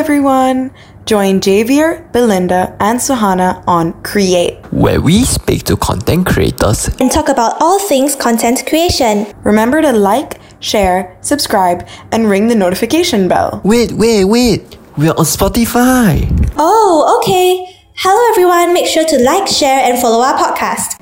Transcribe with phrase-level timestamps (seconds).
[0.00, 0.70] everyone.
[1.04, 7.28] Join Javier, Belinda, and Suhana on Create, where we speak to content creators and talk
[7.28, 9.26] about all things content creation.
[9.44, 13.60] Remember to like, share, subscribe, and ring the notification bell.
[13.62, 14.78] Wait, wait, wait.
[14.96, 16.24] We're on Spotify.
[16.56, 17.76] Oh, okay.
[17.96, 18.72] Hello, everyone.
[18.72, 20.99] Make sure to like, share, and follow our podcast.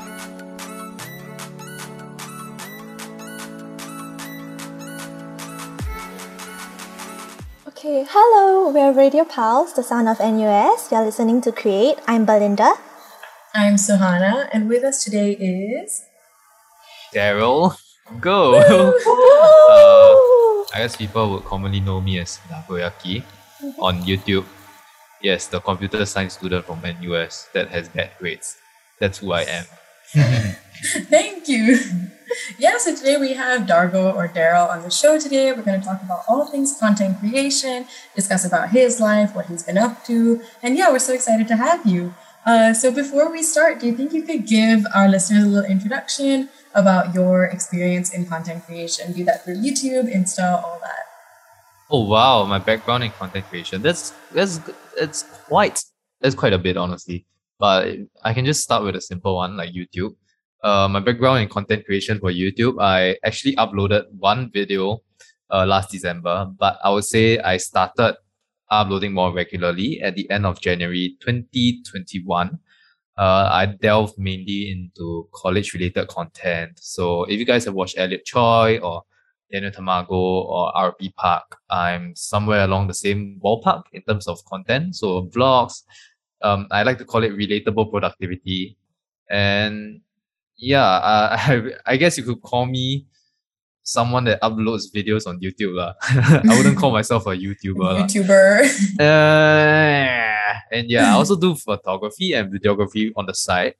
[7.88, 10.92] Okay, hello, we're Radio Pals, the sound of NUS.
[10.92, 11.96] You're listening to Create.
[12.06, 12.76] I'm Belinda.
[13.54, 16.04] I'm Suhana, and with us today is
[17.16, 17.80] Daryl.
[18.20, 18.60] Go!
[18.60, 18.92] uh,
[20.76, 23.24] I guess people would commonly know me as Nagoyaki
[23.80, 24.44] on YouTube.
[25.22, 28.58] Yes, the computer science student from NUS that has bad grades.
[29.00, 29.64] That's who I am.
[31.08, 31.80] Thank you.
[32.58, 35.52] yeah, so today we have Dargo or Daryl on the show today.
[35.52, 39.62] We're going to talk about all things content creation, discuss about his life, what he's
[39.62, 42.14] been up to, and yeah, we're so excited to have you.
[42.46, 45.70] Uh, so before we start, do you think you could give our listeners a little
[45.70, 49.12] introduction about your experience in content creation?
[49.12, 51.04] Do that through YouTube, Insta, all that.
[51.90, 53.82] Oh wow, my background in content creation.
[53.82, 54.60] That's that's
[54.96, 55.82] it's quite
[56.20, 57.26] that's quite a bit honestly.
[57.58, 60.14] But I can just start with a simple one like YouTube
[60.62, 65.02] uh, my background in content creation for YouTube, I actually uploaded one video
[65.50, 68.16] uh, last December, but I would say I started
[68.70, 72.58] uploading more regularly at the end of January 2021.
[73.16, 76.78] Uh, I delved mainly into college related content.
[76.80, 79.02] So if you guys have watched Elliot Choi or
[79.50, 84.94] Daniel Tamago or RP Park, I'm somewhere along the same ballpark in terms of content.
[84.94, 85.82] So vlogs,
[86.42, 88.76] um, I like to call it relatable productivity.
[89.30, 90.00] And
[90.58, 93.06] yeah, uh, I, I guess you could call me
[93.82, 95.74] someone that uploads videos on YouTube.
[95.74, 95.94] La.
[96.02, 98.04] I wouldn't call myself a YouTuber.
[98.04, 98.98] YouTuber.
[99.00, 103.74] Uh, and yeah, I also do photography and videography on the side.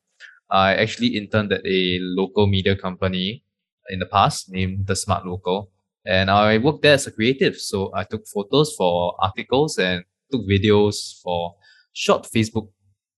[0.51, 3.45] I actually interned at a local media company
[3.91, 5.71] in the past named The Smart Local.
[6.07, 7.57] And I worked there as a creative.
[7.57, 11.57] So I took photos for articles and took videos for
[11.93, 12.69] short Facebook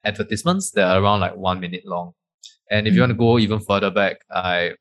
[0.05, 2.15] advertisements that are around like one minute long.
[2.71, 4.73] And if you want to go even further back, I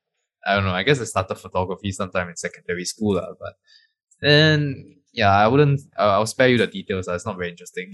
[0.45, 3.53] I don't know, I guess I started photography sometime in secondary school, uh, but
[4.21, 7.07] then yeah, I wouldn't I'll spare you the details.
[7.07, 7.91] Uh, it's not very interesting.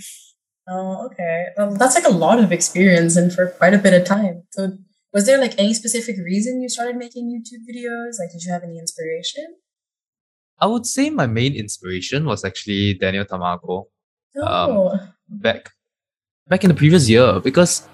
[0.68, 1.46] Oh, okay.
[1.58, 4.44] Um, that's like a lot of experience and for quite a bit of time.
[4.52, 4.78] So
[5.14, 8.20] was there like any specific reason you started making YouTube videos?
[8.20, 9.56] Like did you have any inspiration?
[10.60, 13.86] I would say my main inspiration was actually Daniel Tamago.
[14.38, 14.90] Oh.
[14.90, 15.72] Um, back
[16.48, 17.88] back in the previous year because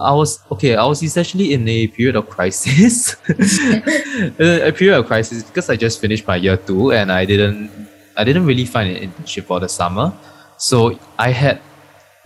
[0.00, 0.76] I was okay.
[0.76, 6.00] I was essentially in a period of crisis, a period of crisis because I just
[6.00, 7.70] finished my year two and I didn't
[8.16, 10.12] I didn't really find an internship for the summer,
[10.56, 11.60] so I had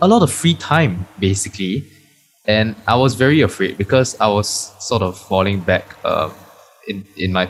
[0.01, 1.85] a lot of free time basically,
[2.45, 4.47] and I was very afraid because I was
[4.79, 6.31] sort of falling back um,
[6.87, 7.49] in in my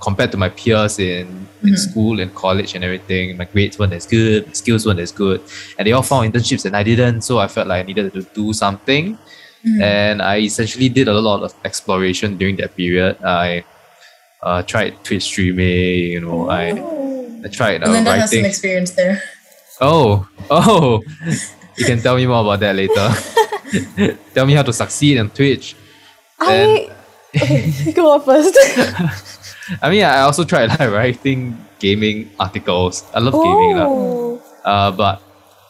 [0.00, 1.68] compared to my peers in, mm-hmm.
[1.68, 3.36] in school and college and everything.
[3.36, 5.42] My grades weren't as good, my skills weren't as good.
[5.78, 7.22] And they all found internships and I didn't.
[7.22, 9.18] So I felt like I needed to do something.
[9.64, 9.82] Mm-hmm.
[9.82, 13.16] And I essentially did a lot of exploration during that period.
[13.22, 13.64] I
[14.42, 16.70] uh, tried Twitch streaming, you know, I,
[17.44, 18.20] I tried uh, and then writing.
[18.20, 19.22] has some experience there.
[19.80, 21.02] Oh, oh,
[21.76, 24.18] you can tell me more about that later.
[24.34, 25.74] tell me how to succeed on Twitch.
[26.38, 26.90] I,
[27.36, 28.56] okay, go on first.
[29.80, 33.04] I mean, I also tried like writing gaming articles.
[33.14, 34.42] I love gaming, oh.
[34.64, 35.22] uh, but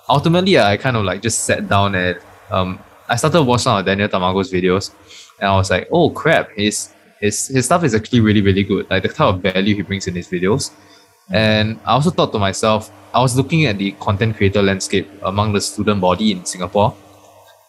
[0.09, 2.19] ultimately, I kind of like just sat down and
[2.51, 4.93] um, I started watching some of Daniel Tamago's videos,
[5.41, 8.89] and I was like, oh crap, his his his stuff is actually really really good.
[8.91, 10.71] Like the type of value he brings in his videos,
[11.31, 15.53] and I also thought to myself, I was looking at the content creator landscape among
[15.53, 16.97] the student body in Singapore,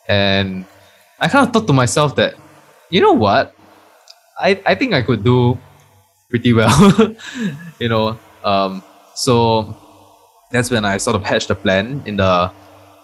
[0.07, 0.65] and
[1.19, 2.35] I kind of thought to myself that,
[2.89, 3.55] you know what,
[4.39, 5.57] I I think I could do
[6.33, 6.73] pretty well,
[7.79, 8.17] you know.
[8.43, 8.81] Um,
[9.13, 9.77] so
[10.49, 12.51] that's when I sort of hatched a plan in the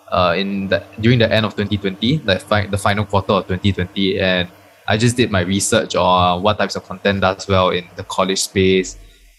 [0.10, 4.20] uh, in the during the end of 2020, the fi- the final quarter of 2020,
[4.20, 4.50] and
[4.88, 8.42] I just did my research on what types of content does well in the college
[8.42, 8.98] space,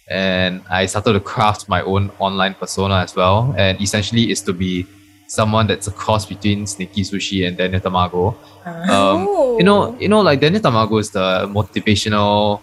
[0.09, 3.53] and I started to craft my own online persona as well.
[3.59, 4.87] And essentially, is to be
[5.27, 8.37] someone that's a cross between Sneaky Sushi and Daniel Tamago.
[8.65, 9.27] Um,
[9.59, 12.61] you know, you know, like Daniel Tamago is the motivational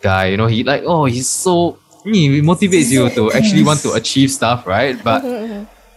[0.00, 0.26] guy.
[0.26, 4.30] You know, he like oh he's so he motivates you to actually want to achieve
[4.30, 4.96] stuff, right?
[5.02, 5.24] But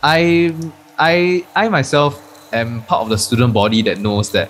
[0.04, 0.54] I
[0.98, 2.20] I I myself
[2.54, 4.50] am part of the student body that knows that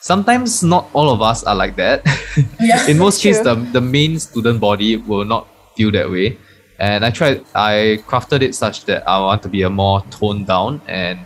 [0.00, 2.02] sometimes not all of us are like that.
[2.60, 5.46] Yeah, In most cases, the, the main student body will not
[5.76, 6.38] feel that way.
[6.78, 10.46] and I tried I crafted it such that I want to be a more toned
[10.46, 11.18] down and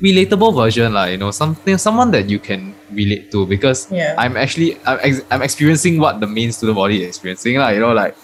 [0.00, 4.14] relatable version like you know something someone that you can relate to because Yeah.
[4.18, 7.80] I'm actually I'm, ex- I'm experiencing what the main student body is experiencing like you
[7.80, 8.14] know like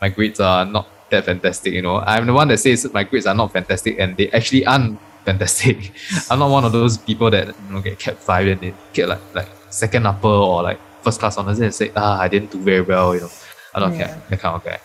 [0.00, 3.26] my grades are not that fantastic you know I'm the one that says my grades
[3.26, 5.92] are not fantastic and they actually aren't fantastic
[6.30, 9.08] I'm not one of those people that you know get CAP five and they get
[9.08, 12.58] like like second upper or like first class honors and say ah I didn't do
[12.58, 13.30] very well you know
[13.74, 14.06] I don't Yeah.
[14.08, 14.80] care that kind of guy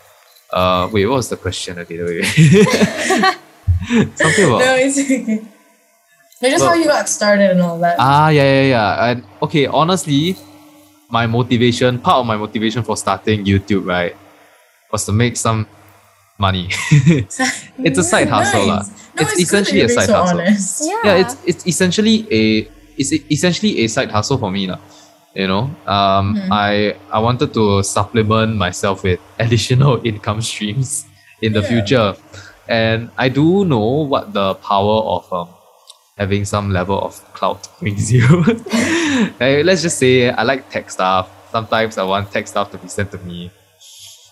[0.53, 2.25] uh wait what was the question again wait, wait.
[4.15, 5.41] something about No, it's okay.
[6.41, 7.95] No, just Well- how you got started and all that.
[7.99, 9.05] Ah, yeah, yeah, yeah.
[9.11, 10.35] And okay, honestly,
[11.09, 14.15] my motivation, part of my motivation for starting YouTube, right,
[14.91, 15.67] was to make some
[16.39, 16.69] money.
[17.85, 18.77] it's a side hustle, lah.
[18.81, 18.89] Nice.
[19.13, 20.39] No, It's it's, essentially good a that you're side so hustle.
[20.39, 20.81] honest.
[20.87, 21.01] Yeah.
[21.05, 22.43] yeah, it's it's essentially a
[22.97, 24.79] it's essentially a side hustle for me, lah.
[25.35, 26.49] You know, um, Hmm.
[26.51, 31.05] I I wanted to supplement myself with additional income streams
[31.43, 31.69] in the Yeah.
[31.71, 32.09] future,
[32.67, 35.47] and I do know what the power of um,
[36.21, 38.25] having some level of clout brings you.
[39.41, 41.25] like, let's just say I like tech stuff.
[41.51, 43.49] Sometimes I want tech stuff to be sent to me.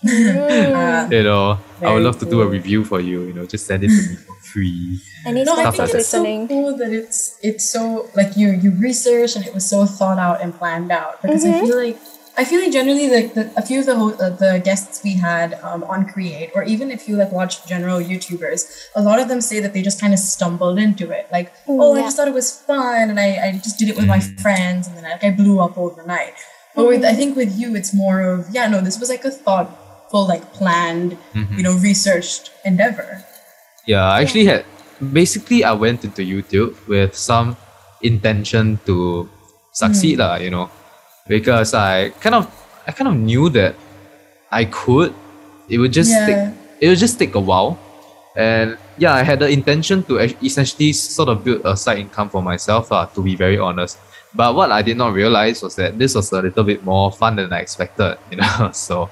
[0.06, 3.18] Uh, You know, I would love to do a review for you.
[3.28, 5.00] You know, just send it to me for free.
[5.26, 6.04] Any no, I think like it's that.
[6.04, 6.48] so listening?
[6.48, 10.40] cool that it's it's so like you you researched and it was so thought out
[10.40, 11.98] and planned out because I feel like
[12.36, 15.54] I feel like generally like the, a few of the uh, the guests we had
[15.62, 19.40] um, on Create or even if you like watch general YouTubers, a lot of them
[19.40, 21.28] say that they just kind of stumbled into it.
[21.30, 24.06] Like, oh, I just thought it was fun and I, I just did it with
[24.06, 26.34] my friends and then like, I blew up overnight.
[26.74, 29.30] But with I think with you, it's more of yeah, no, this was like a
[29.30, 33.24] thoughtful, like planned, you know, researched endeavor.
[33.86, 34.64] Yeah, I actually had
[35.12, 37.56] basically I went into YouTube with some
[38.00, 39.28] intention to
[39.72, 40.70] succeed, lah, you know,
[41.30, 42.44] because I kind of
[42.86, 43.78] I kind of knew that
[44.50, 45.14] I could.
[45.70, 46.26] It would just Yeah.
[46.26, 46.42] take
[46.82, 47.78] it would just take a while.
[48.36, 52.42] And yeah, I had the intention to essentially sort of build a side income for
[52.42, 53.98] myself, uh, to be very honest.
[54.34, 57.36] But what I did not realize was that this was a little bit more fun
[57.36, 58.70] than I expected, you know.
[58.72, 59.10] so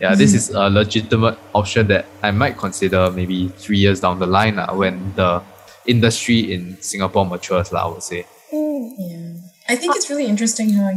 [0.00, 4.26] yeah, this is a legitimate option that I might consider maybe three years down the
[4.26, 5.42] line uh, when the
[5.86, 8.26] industry in Singapore matures, lah, I would say.
[8.52, 9.34] Yeah.
[9.68, 10.90] I think it's really interesting how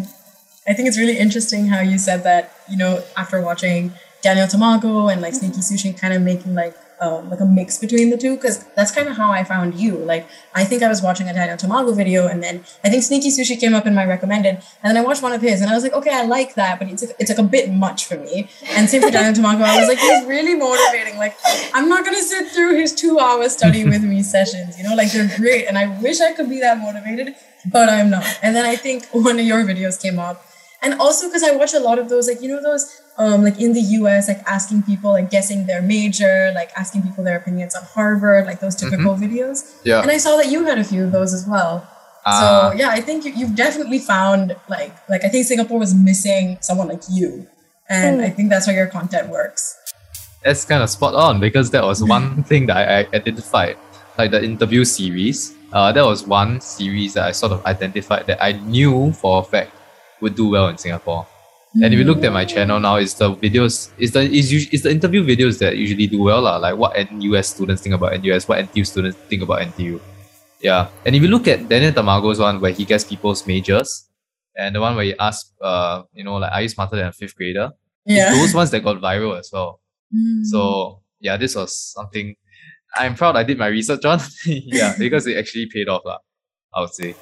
[0.67, 5.11] I think it's really interesting how you said that, you know, after watching Daniel Tamago
[5.11, 8.35] and like Sneaky Sushi kind of making like um, like a mix between the two
[8.35, 9.97] because that's kind of how I found you.
[9.97, 13.29] Like I think I was watching a Daniel Tamago video and then I think Sneaky
[13.29, 15.75] Sushi came up in my recommended and then I watched one of his and I
[15.75, 18.49] was like, okay, I like that, but it's it's like a bit much for me.
[18.71, 21.17] And same for Daniel Tamago, I was like, he's really motivating.
[21.17, 21.37] Like
[21.73, 24.77] I'm not gonna sit through his two hour study with me sessions.
[24.77, 27.35] You know, like they're great, and I wish I could be that motivated,
[27.71, 28.25] but I'm not.
[28.41, 30.46] And then I think one of your videos came up
[30.87, 33.59] and also because I watch a lot of those, like you know those, um, like
[33.59, 37.75] in the U.S., like asking people, like guessing their major, like asking people their opinions
[37.75, 39.81] on Harvard, like those typical videos.
[39.83, 40.01] Yeah.
[40.01, 41.85] And I saw that you had a few of those as well.
[42.25, 42.71] Ah.
[42.71, 46.57] so yeah, I think you, you've definitely found like like I think Singapore was missing
[46.61, 47.47] someone like you,
[47.89, 49.75] and I think that's how your content works.
[50.45, 53.75] That's kind of spot on because that was one thing that I, I identified,
[54.17, 55.53] like the interview series.
[55.73, 59.43] Uh, that was one series that I sort of identified that I knew for a
[59.43, 59.76] fact
[60.21, 61.25] would do well in Singapore.
[61.83, 64.81] And if you looked at my channel now, it's the videos, it's the it's, it's
[64.81, 66.57] the interview videos that usually do well, lah.
[66.57, 69.99] Like what NUS students think about NUS, what NTU students think about NTU.
[70.59, 74.09] Yeah, and if you look at Daniel Tamago's one where he gets people's majors,
[74.55, 77.11] and the one where he asks, uh, you know, like, are you smarter than a
[77.13, 77.69] fifth grader?
[78.07, 78.31] It's Yeah.
[78.33, 79.79] those ones that got viral as well.
[80.09, 80.45] Mm.
[80.45, 82.33] So yeah, this was something
[82.95, 84.19] I'm proud I did my research on.
[84.47, 86.17] yeah, because it actually paid off, lah.
[86.73, 87.13] I would say.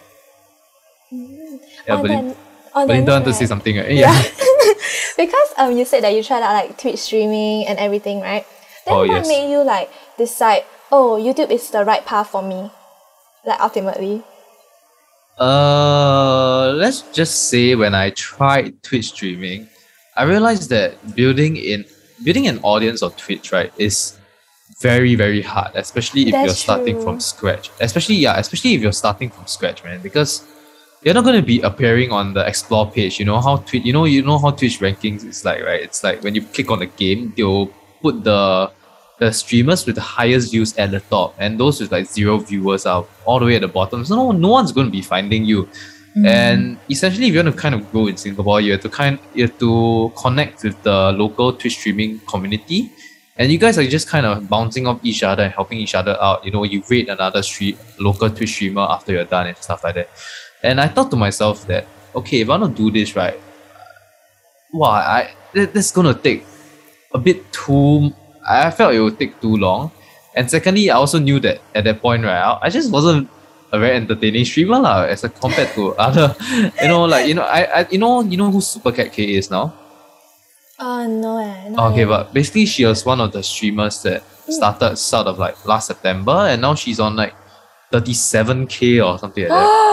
[1.11, 2.35] Yeah, on but the,
[2.75, 3.91] on don't want to say something, right?
[3.91, 4.13] Yeah.
[5.17, 8.45] because um you said that you tried out like Twitch streaming and everything, right?
[8.85, 9.27] Then Oh, what yes.
[9.27, 12.69] made you like decide, oh, YouTube is the right path for me?
[13.45, 14.23] Like ultimately.
[15.37, 19.67] Uh, let's just say when I tried Twitch streaming,
[20.15, 21.85] I realized that building in
[22.23, 24.17] building an audience on Twitch, right, is
[24.79, 27.03] very very hard, especially if you're starting true.
[27.03, 27.69] from scratch.
[27.81, 30.43] Especially yeah, especially if you're starting from scratch, man, because
[31.03, 33.19] you're not going to be appearing on the explore page.
[33.19, 35.81] You know how Twitch, you know you know how Twitch rankings is like, right?
[35.81, 37.67] It's like when you click on the game, they'll
[38.01, 38.71] put the
[39.17, 42.85] the streamers with the highest views at the top, and those with like zero viewers
[42.85, 44.03] are all the way at the bottom.
[44.03, 45.69] So no, no one's going to be finding you.
[46.17, 46.27] Mm.
[46.27, 49.19] And essentially, if you want to kind of grow in Singapore, you have to kind
[49.33, 52.89] you have to connect with the local Twitch streaming community,
[53.37, 56.17] and you guys are just kind of bouncing off each other and helping each other
[56.21, 56.45] out.
[56.45, 59.95] You know, you raid another street local Twitch streamer after you're done and stuff like
[59.95, 60.09] that.
[60.63, 63.39] And I thought to myself that okay, if I want to do this right,
[64.73, 66.45] wow, I that, that's gonna take
[67.13, 68.13] a bit too.
[68.47, 69.91] I felt it would take too long.
[70.35, 73.29] And secondly, I also knew that at that point, right, I, I just wasn't
[73.71, 76.35] a very entertaining streamer lah, as a compared to other,
[76.81, 79.49] you know, like you know, I, I you know you know who Supercat K is
[79.49, 79.73] now.
[80.77, 81.69] Uh, no, eh.
[81.69, 85.55] not Okay, but basically she was one of the streamers that started sort of like
[85.65, 87.33] last September, and now she's on like
[87.91, 89.91] thirty seven k or something like that.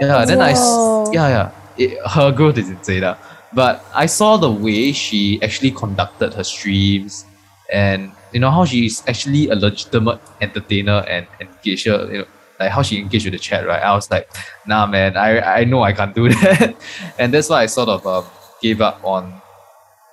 [0.00, 1.10] Yeah, then I, Whoa.
[1.12, 3.02] yeah, yeah, it, her growth is insane.
[3.02, 3.18] lah.
[3.52, 7.26] But I saw the way she actually conducted her streams,
[7.72, 12.06] and you know how she's actually a legitimate entertainer and engager.
[12.12, 12.26] You know,
[12.60, 13.82] like how she engaged with the chat, right?
[13.82, 14.30] I was like,
[14.66, 16.76] nah, man, I I know I can't do that,
[17.18, 18.24] and that's why I sort of um,
[18.62, 19.34] gave up on,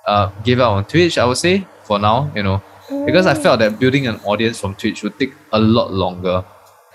[0.06, 1.18] uh, gave up on Twitch.
[1.18, 2.62] I would say for now, you know,
[3.06, 6.44] because I felt that building an audience from Twitch would take a lot longer,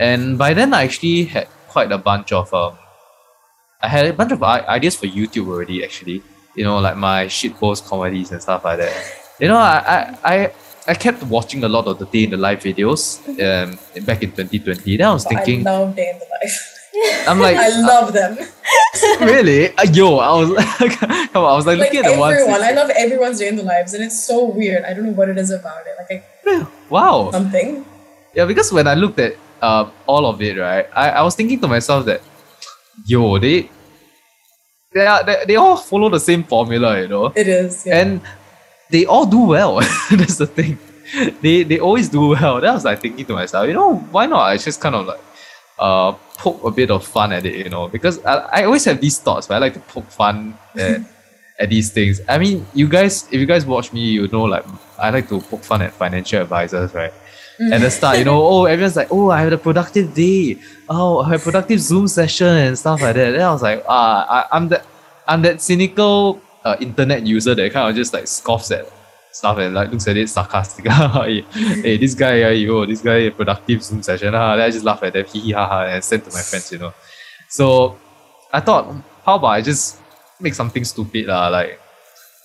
[0.02, 2.74] and by then I actually had quite a bunch of um,
[3.82, 5.84] I had a bunch of ideas for YouTube already.
[5.84, 6.24] Actually,
[6.56, 8.94] you know, like my shitpost comedies and stuff like that.
[9.40, 10.36] You know, I I
[10.88, 13.02] I, kept watching a lot of the day in the life videos
[13.48, 14.98] um back in 2020.
[14.98, 16.58] Then I was thinking, I love Day in the Life.
[17.30, 18.38] I'm like, I love them.
[19.22, 19.70] really?
[19.78, 21.04] Uh, yo, I was like,
[21.36, 22.40] I was like, Like looking at the ones.
[22.40, 24.84] everyone, I love everyone's Day in the Lives, and it's so weird.
[24.84, 25.96] I don't know what it is about it.
[26.02, 27.30] Like I, Wow.
[27.32, 27.86] something.
[28.34, 31.60] Yeah, because when I looked at um all of it, right, I, I was thinking
[31.62, 32.22] to myself that,
[33.06, 33.70] yo, they
[34.94, 37.26] they are they, they all follow the same formula, you know.
[37.36, 37.86] It is.
[37.86, 38.00] Yeah.
[38.02, 38.22] and
[38.90, 39.76] they all do well.
[40.12, 40.78] That's the thing.
[41.42, 42.66] They they always do well.
[42.66, 44.42] I was like thinking to myself, you know, why not?
[44.42, 45.20] I just kind of like
[45.80, 49.00] uh poke a bit of fun at it, you know, because I, I always have
[49.00, 51.02] these thoughts, but I like to poke fun at,
[51.60, 52.20] at these things.
[52.28, 54.66] I mean, you guys, if you guys watch me, you know, like
[54.98, 57.14] I like to poke fun at financial advisors, right?
[57.70, 60.58] At the start, you know, oh, everyone's like, oh, I had a productive day.
[60.90, 63.32] Oh, I had a productive Zoom session and stuff like that.
[63.32, 64.86] Then I was like, ah, I, I'm that,
[65.28, 68.92] I'm that cynical uh, internet user that kind of just like scoffs at
[69.32, 70.88] stuff and like looks at it sarcastic.
[70.92, 71.42] hey,
[71.82, 74.34] hey, this guy, uh, yo, this guy, productive Zoom session.
[74.34, 76.42] Ah, then I just laugh at them, hee hee ha ha, and send to my
[76.42, 76.94] friends, you know.
[77.48, 77.98] So
[78.52, 80.00] I thought, how about I just
[80.40, 81.80] make something stupid, lah, like.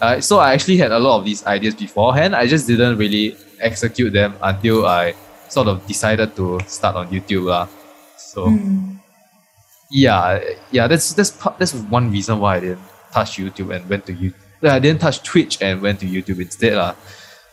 [0.00, 2.36] Uh, so I actually had a lot of these ideas beforehand.
[2.36, 5.14] I just didn't really execute them until I
[5.48, 7.68] sort of decided to start on YouTube, lah.
[8.18, 8.52] So
[9.90, 14.04] yeah, yeah, that's that's part, that's one reason why I didn't touch YouTube and went
[14.06, 14.34] to YouTube.
[14.62, 16.94] I didn't touch Twitch and went to YouTube instead, lah.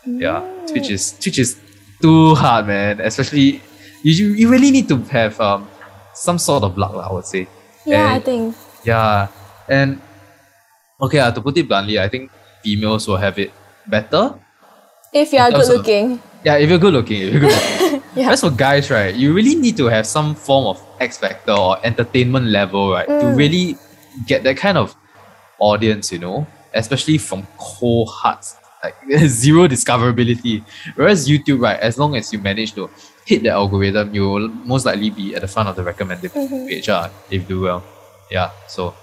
[0.04, 1.56] Yeah, Twitch is Twitch is
[2.02, 3.00] too hard, man.
[3.00, 3.62] Especially
[4.02, 5.68] you you you really need to have um
[6.12, 7.48] some sort of luck, lah, I would say.
[7.86, 8.56] Yeah, I think.
[8.84, 9.28] yeah,
[9.68, 10.00] and
[11.00, 12.30] okay, uh, to put it bluntly, I think
[12.62, 13.52] females will have it
[13.86, 14.34] better.
[15.12, 16.20] If you are good of- looking.
[16.44, 18.02] Yeah, if you're good looking, if you're good looking.
[18.14, 18.30] Yeah.
[18.30, 21.78] As for guys, right, you really need to have some form of X factor or
[21.84, 23.36] entertainment level, right, to Mm.
[23.36, 23.76] really
[24.28, 24.94] get that kind of
[25.58, 28.94] audience, you know, especially from cold hearts, like
[29.26, 30.62] zero discoverability.
[30.94, 32.88] Whereas YouTube, right, as long as you manage to
[33.26, 36.68] hit the algorithm, you will most likely be at the front of the recommended Mm-hmm.
[36.68, 37.82] page, uh, if you do well.
[38.30, 38.94] Yeah, so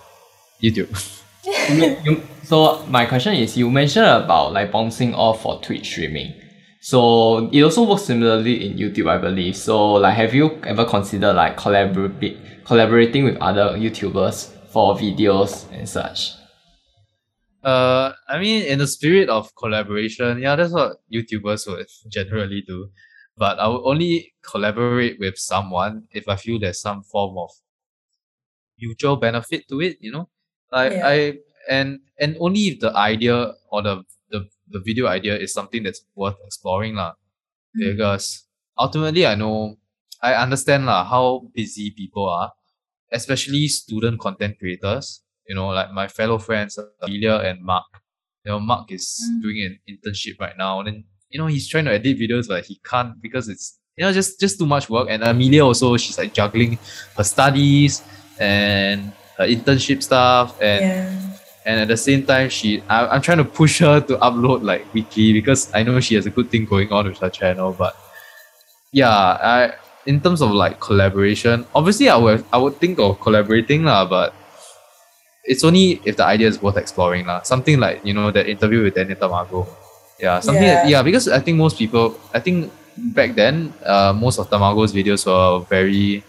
[0.62, 0.88] YouTube.
[1.44, 6.34] you, you, so my question is you mentioned about like bouncing off for Twitch streaming.
[6.80, 9.56] So it also works similarly in YouTube, I believe.
[9.56, 15.88] So like have you ever considered like collaborate collaborating with other YouTubers for videos and
[15.88, 16.32] such?
[17.64, 22.90] Uh, I mean, in the spirit of collaboration, yeah, that's what YouTubers would generally do.
[23.38, 27.52] But I would only collaborate with someone if I feel there's some form of
[28.80, 29.98] mutual benefit to it.
[30.00, 30.30] You know,
[30.72, 31.08] like Yeah.
[31.08, 31.16] I
[31.70, 36.02] and and only if the idea or the the the video idea is something that's
[36.16, 37.14] worth exploring, lah.
[37.78, 37.96] Mm.
[37.96, 38.48] Because
[38.78, 39.78] ultimately, I know
[40.22, 42.52] I understand lah how busy people are,
[43.12, 47.84] especially student content creators you know, like my fellow friends, Amelia and Mark.
[48.46, 49.42] You know, Mark is mm.
[49.42, 52.64] doing an internship right now, and then you know he's trying to edit videos, but
[52.66, 55.08] he can't because it's you know just just too much work.
[55.10, 56.80] And Amelia also, she's like juggling
[57.18, 58.02] her studies
[58.40, 59.12] and
[59.42, 61.10] her internship stuff, and Yeah.
[61.66, 64.86] and at the same time, she I, I'm trying to push her to upload like
[64.94, 67.74] weekly because I know she has a good thing going on with her channel.
[67.74, 67.94] But
[68.94, 69.74] yeah, I
[70.06, 74.34] in terms of like collaboration, obviously I would I would think of collaborating lah, but
[75.46, 77.42] it's only if the idea is worth exploring lah.
[77.42, 79.68] Something like you know that interview with Daniel Tamago.
[80.22, 80.86] Yeah, something Yeah.
[80.86, 81.02] yeah.
[81.02, 82.70] because I think most people I think
[83.18, 86.24] back then, uh, most of Tamago's videos were very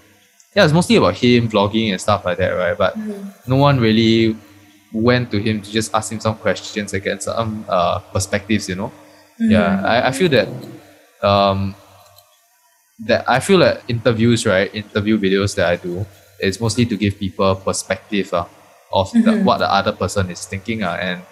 [0.55, 2.77] yeah, it's mostly about him vlogging and stuff like that, right?
[2.77, 2.97] But
[3.47, 4.37] no one really
[4.93, 8.77] went to him to just ask him some questions and get some uh, perspectives, you
[8.77, 8.93] know.
[9.39, 10.49] Yeah, I, I feel that
[11.23, 11.75] um
[13.07, 16.07] that I feel that interviews, right, interview videos that I do
[16.39, 18.45] is mostly to give people perspective uh,
[18.93, 21.23] of the, what the other person is thinking uh, and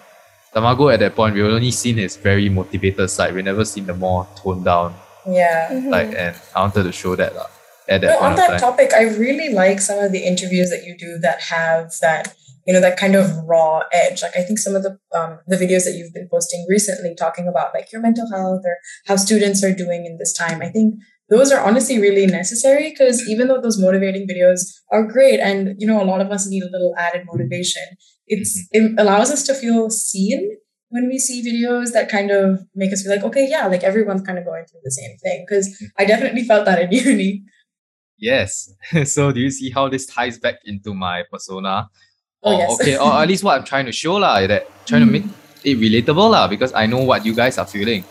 [0.53, 3.33] Tamago at that point, we only seen his very motivated side.
[3.33, 4.93] We never seen the more toned down
[5.25, 5.69] Yeah.
[5.87, 7.47] like, and I wanted to show that lah
[7.91, 8.59] at that on that time.
[8.59, 12.33] topic, I really like some of the interviews that you do that have that
[12.65, 14.21] you know that kind of raw edge.
[14.21, 17.47] Like I think some of the um, the videos that you've been posting recently, talking
[17.47, 20.61] about like your mental health or how students are doing in this time.
[20.61, 20.95] I think
[21.29, 25.87] those are honestly really necessary because even though those motivating videos are great, and you
[25.87, 27.83] know a lot of us need a little added motivation,
[28.27, 30.57] it's it allows us to feel seen
[30.89, 34.21] when we see videos that kind of make us feel like okay, yeah, like everyone's
[34.21, 35.45] kind of going through the same thing.
[35.47, 37.43] Because I definitely felt that in uni.
[38.21, 38.71] Yes.
[39.05, 41.89] so do you see how this ties back into my persona?
[42.43, 42.81] Oh, or, yes.
[42.81, 45.25] okay, or at least what I'm trying to show lah, that trying to make
[45.63, 48.05] it relatable lah, because I know what you guys are feeling.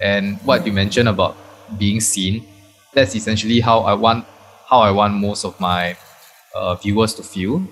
[0.00, 1.36] And what you mentioned about
[1.78, 2.46] being seen,
[2.94, 4.24] that's essentially how I want
[4.70, 5.96] how I want most of my
[6.54, 7.62] uh, viewers to feel.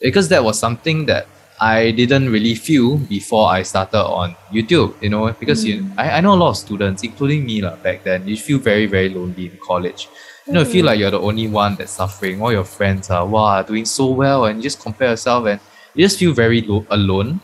[0.00, 1.26] Because that was something that
[1.60, 6.20] I didn't really feel before I started on YouTube, you know, because you I, I
[6.20, 9.46] know a lot of students, including me lah, back then, you feel very, very lonely
[9.46, 10.08] in college.
[10.48, 12.40] You know, you feel like you're the only one that's suffering.
[12.40, 15.60] All your friends are wow doing so well, and you just compare yourself, and
[15.94, 17.40] you just feel very lo- alone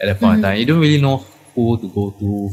[0.00, 0.58] at that point in time.
[0.58, 1.18] You don't really know
[1.54, 2.50] who to go to,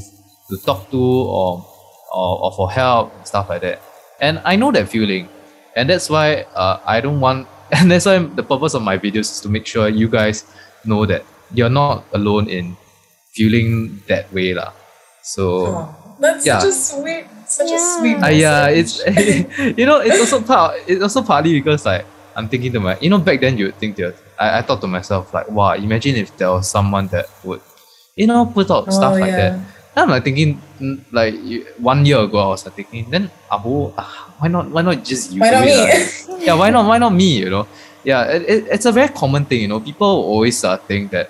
[0.50, 1.66] to talk to, or
[2.14, 3.82] or, or for help and stuff like that.
[4.22, 5.28] And I know that feeling,
[5.76, 7.48] and that's why uh, I don't want.
[7.74, 10.46] And that's why the purpose of my videos is to make sure you guys
[10.86, 12.78] know that you're not alone in
[13.34, 14.72] feeling that way, lah.
[15.24, 15.66] So.
[15.74, 16.60] Oh, that's Yeah.
[16.62, 17.26] such a sweet,
[17.58, 17.98] such a Yeah.
[18.00, 18.18] sweet.
[18.24, 18.94] Uh, yeah, it's
[19.80, 23.10] you know it's also part it's also partly because like I'm thinking to my you
[23.10, 26.16] know back then you would think that I, I thought to myself like wow imagine
[26.16, 27.62] if there was someone that would
[28.16, 29.50] you know put out stuff Oh, like yeah.
[29.50, 29.52] that.
[29.96, 31.36] Then I'm like thinking mm, like
[31.80, 35.32] one year ago I was like thinking then Abu ah, why not why not just
[35.32, 35.72] you Why not me?
[35.78, 36.40] lah?
[36.46, 37.68] yeah why not why not me you know
[38.04, 41.30] yeah it, it, it's a very common thing you know people always uh, think that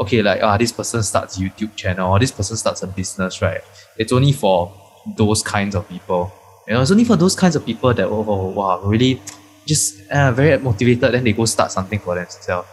[0.00, 3.60] okay like ah this person starts youtube channel or this person starts a business right
[3.96, 4.72] it's only for
[5.16, 6.32] those kinds of people
[6.66, 9.20] you know it's only for those kinds of people that oh, oh wow really
[9.66, 12.68] just uh, very motivated then they go start something for themselves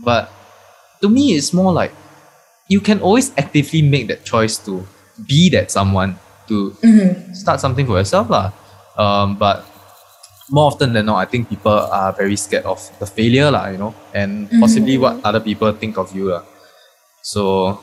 [0.00, 0.32] but
[1.00, 1.92] to me it's more like
[2.68, 4.86] you can always actively make that choice to
[5.26, 6.18] be that someone
[6.48, 6.74] to
[7.32, 8.52] start something for yourself lah.
[8.96, 9.64] Um, but
[10.50, 13.78] more often than not, I think people are very scared of the failure lah, you
[13.78, 16.42] know, and possibly what other people think of you lah.
[17.22, 17.80] So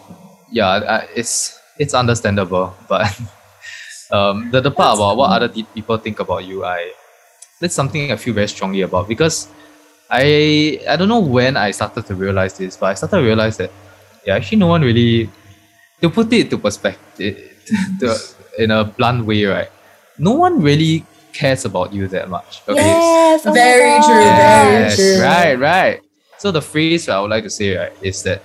[0.52, 3.08] yeah, it's it's understandable, but
[4.14, 6.94] um, the, the part about what other pe- people think about you, I
[7.60, 9.48] that's something I feel very strongly about because
[10.10, 13.58] I I don't know when I started to realize this, but I started to realize
[13.58, 13.72] that
[14.26, 15.30] yeah, actually no one really
[16.02, 17.36] to put it to perspective
[18.00, 18.16] to,
[18.60, 19.72] in a blunt way, right?
[20.20, 22.62] No one really cares about you that much.
[22.68, 22.78] Okay.
[22.86, 23.46] Yes.
[23.46, 24.06] oh Very God.
[24.06, 25.22] true, very true.
[25.24, 26.02] right, right.
[26.38, 28.44] So the phrase I would like to say right is that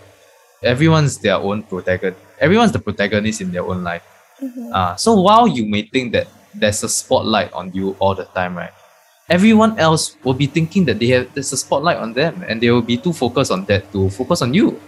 [0.63, 2.19] everyone's their own protagonist.
[2.41, 4.03] Everyone's the protagonist in their own life.
[4.73, 8.57] Uh, so while you may think that there's a spotlight on you all the time,
[8.57, 8.71] right?
[9.29, 12.71] Everyone else will be thinking that they have there's a spotlight on them, and they
[12.71, 14.81] will be too focused on that to focus on you.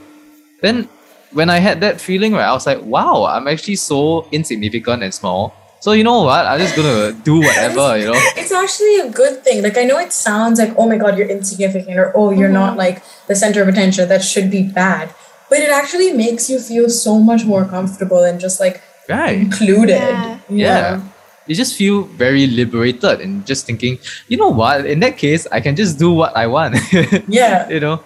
[0.62, 0.88] Then,
[1.32, 5.12] when I had that feeling, right, I was like, wow, I'm actually so insignificant and
[5.12, 5.54] small.
[5.80, 6.44] So you know what?
[6.44, 8.20] I'm just gonna do whatever, you know.
[8.36, 9.62] It's actually a good thing.
[9.62, 12.76] Like I know it sounds like, oh my god, you're insignificant, or oh, you're not
[12.76, 14.08] like the center of attention.
[14.08, 15.12] That should be bad.
[15.48, 19.38] But it actually makes you feel so much more comfortable and just like Right.
[19.40, 19.98] included.
[20.00, 20.38] Yeah.
[20.48, 21.02] Yeah.
[21.46, 24.86] You just feel very liberated and just thinking, you know what?
[24.86, 26.76] In that case, I can just do what I want.
[27.28, 27.68] Yeah.
[27.68, 28.02] you know?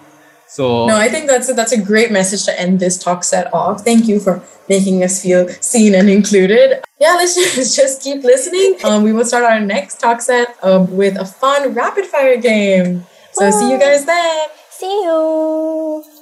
[0.47, 3.53] So No, I think that's a, that's a great message to end this talk set
[3.53, 3.81] off.
[3.81, 6.81] Thank you for making us feel seen and included.
[6.99, 8.77] Yeah, listeners, just keep listening.
[8.83, 13.05] Um, we will start our next talk set um, with a fun rapid fire game.
[13.33, 14.47] So see you guys then.
[14.71, 16.14] See you.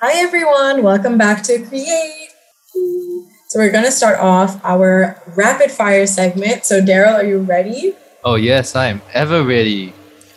[0.00, 2.28] Hi everyone, welcome back to Create.
[3.48, 6.64] So we're gonna start off our rapid fire segment.
[6.66, 7.94] So Daryl, are you ready?
[8.24, 9.94] Oh yes, I'm ever ready.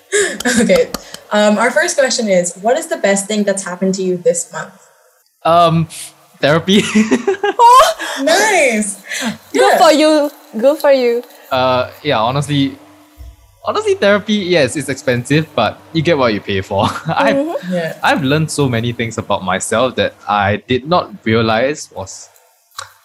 [0.61, 0.91] okay.
[1.31, 4.51] Um, our first question is, what is the best thing that's happened to you this
[4.53, 4.73] month?
[5.43, 5.87] Um
[6.39, 6.79] therapy.
[7.59, 9.03] oh, Nice.
[9.51, 10.31] Good for you.
[10.57, 11.23] Good for you.
[11.51, 12.79] uh yeah, honestly
[13.65, 16.85] honestly therapy, yes, it's expensive, but you get what you pay for.
[17.07, 17.37] I've
[17.69, 17.99] Yeah.
[18.03, 22.29] I've learned so many things about myself that I did not realize was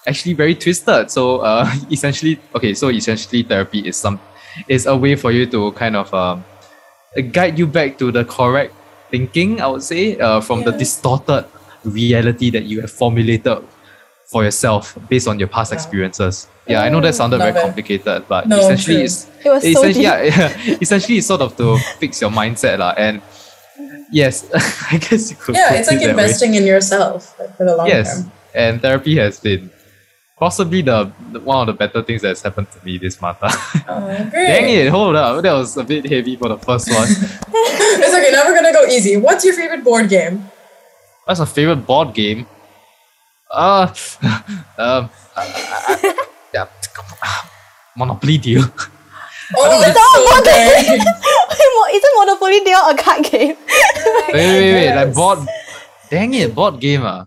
[0.07, 1.11] actually very twisted.
[1.11, 4.21] So uh, essentially, okay, so essentially therapy is some
[4.69, 6.45] is a way for you to kind of um,
[7.33, 8.73] guide you back to the correct
[9.11, 9.61] thinking.
[9.61, 11.47] I would say uh, from the distorted
[11.85, 13.59] reality that you have formulated
[14.27, 16.49] for yourself based on your past experiences.
[16.67, 17.63] Yeah, I know that sounded Love very it.
[17.67, 19.05] complicated, but No, essentially true.
[19.05, 20.03] it's It was so essentially, deep.
[20.03, 20.23] yeah,
[20.65, 22.95] yeah, essentially it's sort of to fix your mindset lah.
[22.97, 23.21] And
[24.11, 24.49] yes,
[24.91, 25.55] I guess you could.
[25.57, 26.23] Yeah, put it's like it that way.
[26.25, 28.33] investing in yourself like, for the long Yes, term.
[28.55, 29.69] and therapy has been
[30.41, 33.39] possibly the, the one of the better things that's happened to me this month.
[33.43, 33.85] ah.
[33.89, 34.47] Oh, great.
[34.49, 37.07] Dang it, hold up, that was a bit heavy for the first one.
[37.09, 38.31] It's okay.
[38.33, 39.17] Now we're gonna go easy.
[39.19, 40.49] What's your favorite board game?
[41.25, 42.47] What's my favorite board game?
[43.51, 43.87] Uh,
[44.79, 45.47] um, I-
[46.03, 46.24] I-
[47.97, 48.65] Monopoly deal.
[49.57, 51.03] Oh, that's so good.
[51.95, 53.57] Isn't Monopoly Deal a card game?
[53.57, 55.15] Wait, wait, wait, like Yes.
[55.15, 55.39] board.
[56.11, 57.03] Dang it, board game.
[57.05, 57.27] Ah,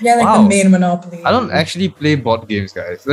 [0.00, 0.42] Yeah, like Wow.
[0.42, 1.20] the main Monopoly.
[1.24, 3.04] I don't actually play board games, guys.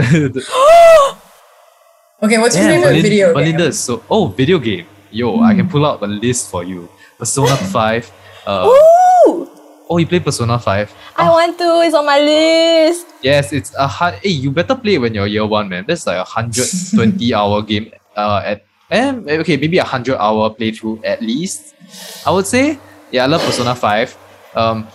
[2.23, 3.67] Okay, what's your favorite Belin- video Belinda game?
[3.69, 4.01] is so.
[4.09, 4.85] Oh, video game.
[5.11, 6.87] Yo, I can pull out a list for you.
[7.19, 8.11] Persona 5.
[8.47, 9.02] Uh, Ooh!
[9.89, 10.93] Oh, you play Persona 5?
[11.17, 11.81] I want to.
[11.83, 13.07] It's on my list.
[13.21, 14.15] Yes, it's a hard.
[14.15, 15.85] Hey, you better play it when you're year one, man.
[15.87, 17.91] That's like a hundred twenty hour game.
[18.15, 21.73] Uh, at and okay, maybe a hundred hour playthrough at least.
[22.25, 22.79] I would say.
[23.11, 24.17] Yeah, I love Persona Five.
[24.55, 24.87] Um,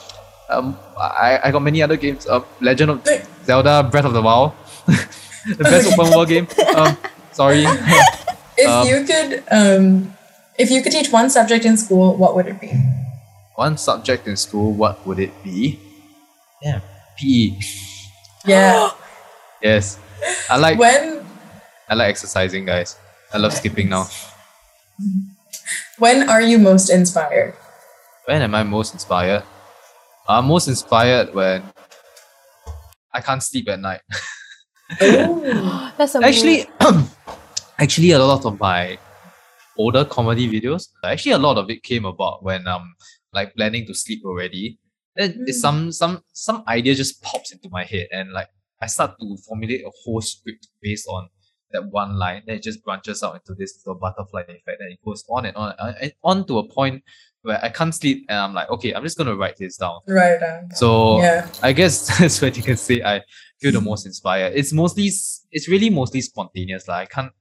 [0.50, 2.26] um, I, I got many other games.
[2.26, 3.08] Uh, Legend of
[3.44, 4.52] Zelda, Breath of the Wild,
[4.86, 6.46] the best open world game.
[6.76, 6.96] Um,
[7.32, 7.64] sorry.
[8.60, 10.16] If Um, you could, um,
[10.58, 12.72] if you could teach one subject in school, what would it be?
[13.58, 15.80] One subject in school, what would it be?
[16.62, 16.78] Yeah,
[17.18, 17.58] PE.
[18.46, 18.90] Yeah.
[19.60, 19.98] Yes,
[20.48, 21.26] I like when
[21.90, 22.94] I like exercising, guys.
[23.34, 24.06] I love skipping now.
[25.98, 27.58] when are you most inspired?
[28.26, 29.42] When am I most inspired?
[30.28, 31.64] I'm most inspired when
[33.12, 34.02] I can't sleep at night.
[35.02, 35.90] Oh.
[35.98, 36.70] That's a actually,
[37.80, 38.96] actually, a lot of my
[39.76, 42.94] older comedy videos, actually, a lot of it came about when I'm
[43.32, 44.78] like planning to sleep already.
[45.16, 45.48] Then Mm.
[45.48, 48.48] it's some some some idea just pops into my head, and like
[48.80, 51.28] I start to formulate a whole script based on
[51.72, 52.42] that one line.
[52.46, 55.56] Then it just branches out into this little butterfly effect, and it goes on and
[55.56, 57.02] on and and on to a point
[57.42, 60.00] where I can't sleep, and I'm like, okay, I'm just gonna write this down.
[60.06, 60.40] Right.
[60.74, 61.48] So yeah.
[61.62, 63.22] I guess that's when you can say I
[63.60, 64.52] feel the most inspired.
[64.56, 65.06] It's mostly,
[65.50, 66.86] it's really mostly spontaneous.
[66.88, 67.32] Like I can't,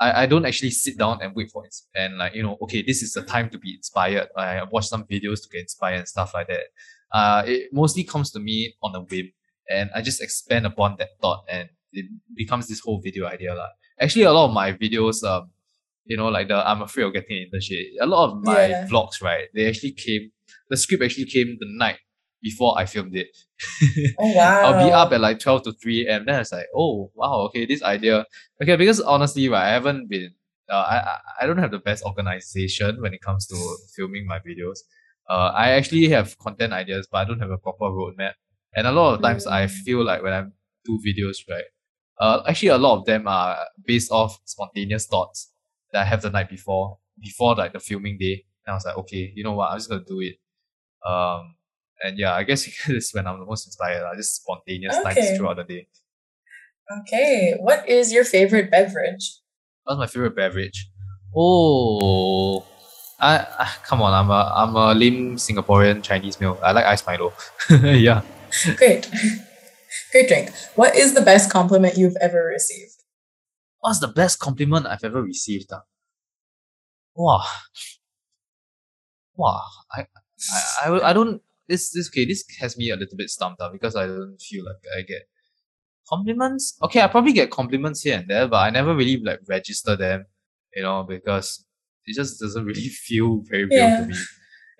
[0.00, 2.82] I, I don't actually sit down and wait for it and like you know, okay,
[2.82, 4.28] this is the time to be inspired.
[4.36, 6.64] I watch some videos to get inspired and stuff like that.
[7.12, 9.32] Uh, it mostly comes to me on a whim,
[9.70, 12.06] and I just expand upon that thought, and it
[12.36, 13.54] becomes this whole video idea.
[13.54, 15.50] Like actually, a lot of my videos, um,
[16.04, 17.84] you know, like the I'm afraid of getting an internship.
[18.00, 18.86] A lot of my Yeah.
[18.88, 19.48] vlogs, right?
[19.54, 20.30] They actually came.
[20.70, 21.98] The script actually came the night
[22.42, 23.28] before I filmed it.
[24.18, 24.62] Oh wow.
[24.64, 26.24] I'll be up at like 12 to 3 a.m.
[26.26, 28.26] Then it's like, oh, wow, okay, this idea.
[28.62, 30.30] Okay, because honestly, right, I haven't been,
[30.70, 34.38] uh, I, I, I don't have the best organization when it comes to filming my
[34.38, 34.78] videos.
[35.28, 38.32] Uh, I actually have content ideas, but I don't have a proper roadmap.
[38.74, 40.44] And a lot of times I feel like when I
[40.84, 41.64] do videos, right,
[42.20, 45.52] uh, actually a lot of them are based off spontaneous thoughts
[45.92, 48.44] that I have the night before, before like the filming day.
[48.66, 50.36] And I was like, okay, you know what, I'm just gonna do it.
[51.08, 51.54] Um,
[52.02, 54.02] and yeah, I guess it's when I'm the most inspired.
[54.04, 55.14] Uh, just spontaneous Okay.
[55.14, 55.88] times throughout the day.
[57.00, 57.54] Okay.
[57.60, 59.38] What is your favorite beverage?
[59.84, 60.88] What's my favorite beverage?
[61.36, 62.64] Oh,
[63.20, 64.12] I, I come on.
[64.14, 66.58] I'm a I'm a lame Singaporean Chinese meal.
[66.62, 67.32] I like ice Milo.
[67.82, 68.22] yeah.
[68.76, 69.10] Great.
[70.12, 70.50] Great drink.
[70.74, 73.02] What is the best compliment you've ever received?
[73.80, 75.70] What's the best compliment I've ever received?
[75.72, 75.82] ah?
[77.14, 77.42] Wow.
[79.36, 79.62] Wow.
[79.92, 80.06] I
[80.82, 83.72] I, I, I don't this this okay, this has me a little bit stumped up
[83.72, 85.22] because I don't feel like I get
[86.08, 86.76] compliments.
[86.82, 90.26] Okay, I probably get compliments here and there, but I never really like register them,
[90.74, 91.64] you know, because
[92.06, 94.00] it just doesn't really feel very real Yeah.
[94.00, 94.16] to me.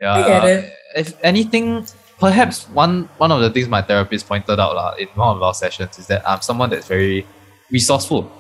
[0.01, 0.15] Yeah.
[0.15, 0.73] I get uh, it.
[0.97, 1.87] If anything,
[2.19, 5.55] perhaps one one of the things my therapist pointed out lah, in one of our
[5.55, 7.27] sessions is that I'm someone that's very
[7.71, 8.33] resourceful.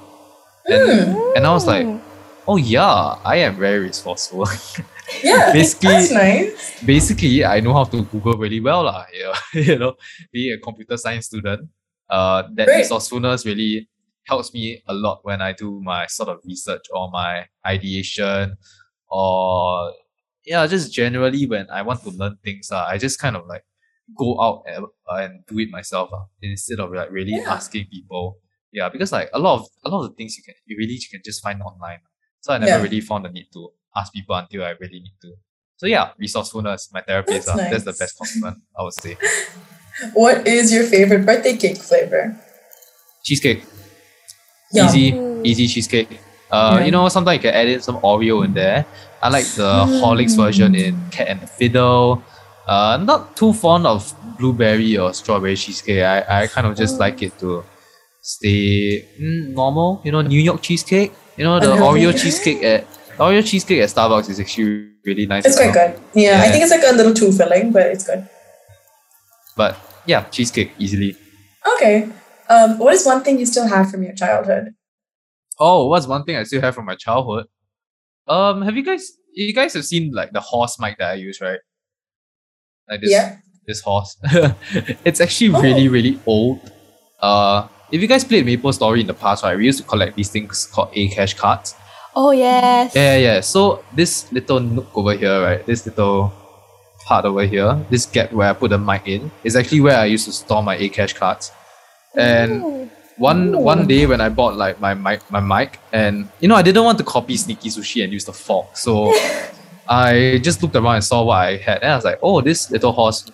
[0.66, 1.86] And, and I was like,
[2.46, 4.46] oh yeah, I am very resourceful.
[5.22, 5.52] Yeah.
[5.52, 6.82] Basically- That's nice.
[6.84, 9.06] basically I know how to Google really well lah.
[9.12, 9.94] Yeah, you know,
[10.32, 11.68] being a computer science student,
[12.10, 12.78] uh, that Great.
[12.78, 13.88] resourcefulness really
[14.26, 18.56] helps me a lot when I do my sort of research or my ideation,
[19.08, 19.92] or
[20.44, 22.70] yeah, just generally when I want to learn things.
[22.70, 23.64] Uh, I just kind of like
[24.16, 27.52] go out and, uh, and do it myself uh, instead of like really Yeah.
[27.54, 28.38] asking people.
[28.72, 30.92] Yeah, because like a lot of a lot of the things you can you really
[30.94, 32.00] you can just find online.
[32.40, 32.82] So I never Yeah.
[32.82, 35.32] really found the need to ask people until I really need to.
[35.76, 37.46] So yeah, resourcefulness, my therapist.
[37.46, 39.16] That's uh, that's the best compliment I would say.
[40.14, 42.38] What is your favorite birthday cake flavor?
[43.24, 43.64] Cheesecake.
[44.72, 44.86] Yum.
[44.86, 45.06] Easy,
[45.44, 46.20] easy cheesecake.
[46.50, 48.86] Uh, you know, sometimes you can add in some Oreo in there.
[49.22, 52.22] I like the Horlicks version in Cat and Fiddle.
[52.66, 56.02] Uh, not too fond of blueberry or strawberry cheesecake.
[56.02, 56.98] I, I kind of just Oh.
[57.04, 57.64] like it to
[58.22, 60.00] stay mm, normal.
[60.04, 61.12] You know, New York cheesecake.
[61.36, 62.86] You know, the Oreo cheesecake at
[63.18, 65.44] Oreo cheesecake at Starbucks is actually really nice.
[65.44, 65.90] It's quite well.
[65.92, 66.00] good.
[66.14, 68.28] Yeah, I think it's like a little too filling, but it's good.
[69.56, 69.76] But
[70.06, 71.16] yeah, cheesecake easily.
[71.76, 72.08] Okay.
[72.48, 74.72] Um, what is one thing you still have from your childhood?
[75.58, 77.46] Oh, what's one thing I still have from my childhood?
[78.28, 81.40] Um, have you guys you guys have seen like the horse mic that I use,
[81.40, 81.58] right?
[82.88, 83.36] Like this Yeah.
[83.66, 84.16] this horse.
[85.04, 85.60] it's actually Oh.
[85.60, 86.70] really, really old.
[87.20, 90.14] Uh if you guys played Maple Story in the past, right, we used to collect
[90.14, 91.74] these things called A cash cards.
[92.20, 92.96] Oh yes.
[92.96, 93.40] Yeah, yeah, yeah.
[93.40, 95.64] So this little nook over here, right?
[95.64, 96.32] This little
[97.06, 100.06] part over here, this gap where I put the mic in, is actually where I
[100.06, 101.52] used to store my A cash cards.
[102.16, 102.90] And Ooh.
[103.18, 103.60] one Ooh.
[103.60, 106.82] one day when I bought like my mic my mic and you know I didn't
[106.82, 108.76] want to copy Sneaky Sushi and use the fork.
[108.76, 109.14] So
[109.88, 112.68] I just looked around and saw what I had and I was like, oh this
[112.72, 113.30] little horse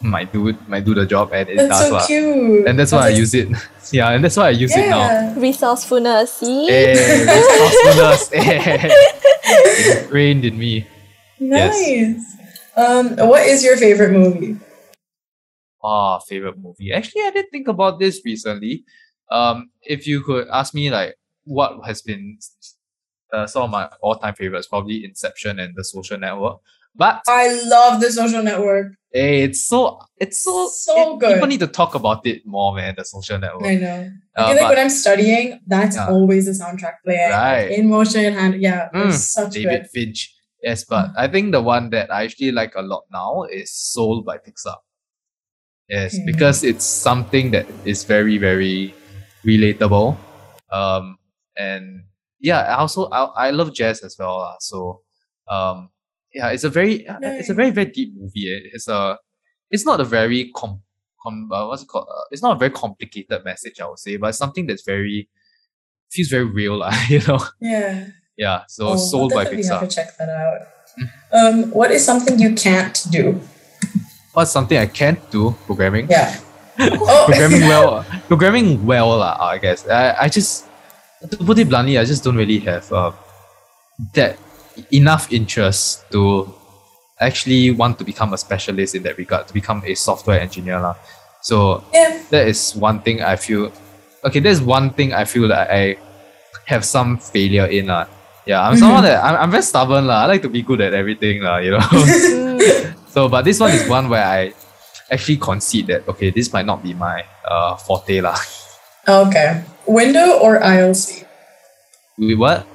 [0.00, 2.06] might do it might do the job and it That's does so lah.
[2.06, 2.66] cute.
[2.66, 3.48] And that's why I use it.
[3.92, 5.34] yeah, and that's why I use it now.
[5.36, 6.32] Resourcefulness.
[6.32, 6.66] See.
[6.66, 6.94] Hey,
[7.26, 8.30] resourcefulness.
[8.30, 8.90] Hey.
[10.02, 10.86] Ingrained in me.
[11.40, 11.86] Nice.
[11.86, 12.36] Yes.
[12.76, 14.58] Um, what is your favorite movie?
[15.82, 16.92] Ah, favorite movie.
[16.92, 18.84] Actually, I did think about this recently.
[19.30, 22.38] Um, if you could ask me like what has been
[23.32, 26.60] uh, some of my all-time favorites, probably Inception and The Social Network.
[26.96, 28.92] But I love The Social Network.
[29.12, 31.34] hey, it's so it's so So it- good.
[31.34, 32.94] People need to talk about it more, man.
[32.96, 33.66] The Social Network.
[33.66, 34.10] I know.
[34.36, 36.08] I Uh, feel like but when I'm studying, that's Yeah.
[36.10, 37.30] always the soundtrack playing.
[37.30, 37.70] Right.
[37.70, 39.90] In motion and yeah, Mm, it's such David good.
[39.94, 40.34] Finch.
[40.62, 44.22] Yes, but I think the one that I actually like a lot now is Soul
[44.26, 44.78] by Pixar.
[45.88, 46.24] Yes, Okay.
[46.26, 48.94] because it's something that is very, very
[49.44, 50.16] relatable.
[50.72, 51.18] Um,
[51.56, 52.04] and
[52.40, 54.38] yeah, I also I, I love jazz as well.
[54.42, 54.56] lah.
[54.58, 55.02] So,
[55.46, 55.90] um,
[56.34, 58.52] yeah, it's a very uh, it's a very very deep movie.
[58.54, 58.70] eh.
[58.74, 59.18] It's a
[59.70, 60.82] it's not a very com,
[61.22, 62.06] com uh, what's it called?
[62.10, 65.28] Uh, it's not a very complicated message, I would say, but it's something that's very
[66.10, 66.92] feels very real, lah.
[67.08, 67.38] You know.
[67.60, 68.08] Yeah.
[68.36, 69.88] Yeah, so Oh, I'll by definitely have Pixar.
[69.88, 70.60] to check that out.
[71.32, 73.40] Um, what is something you can't do?
[74.34, 75.54] What's something I can't do?
[75.66, 76.08] Programming.
[76.10, 76.34] Yeah.
[76.78, 78.02] Oh, programming well.
[78.26, 79.38] Programming well, lah.
[79.38, 79.86] I guess.
[79.86, 80.66] I, I just
[81.30, 83.12] to put it bluntly, I just don't really have uh,
[84.18, 84.34] that
[84.92, 86.52] enough interest to
[87.20, 90.94] actually want to become a specialist in that regard, to become a software engineer, lah.
[91.42, 92.18] So Yeah.
[92.30, 93.72] that is one thing I feel.
[94.24, 95.96] Okay, there's one thing I feel that I
[96.66, 98.06] have some failure in, lah.
[98.46, 100.24] Yeah, I'm someone that I'm, I'm very stubborn, lah.
[100.24, 101.58] I like to be good at everything, lah.
[101.58, 101.84] You know.
[103.14, 104.52] So, but this one is one where I
[105.08, 108.34] actually concede that okay, this might not be my uh forte lah.
[109.06, 109.62] Okay.
[109.86, 110.58] Window or
[110.94, 111.26] seat?
[112.18, 112.66] Wait, what?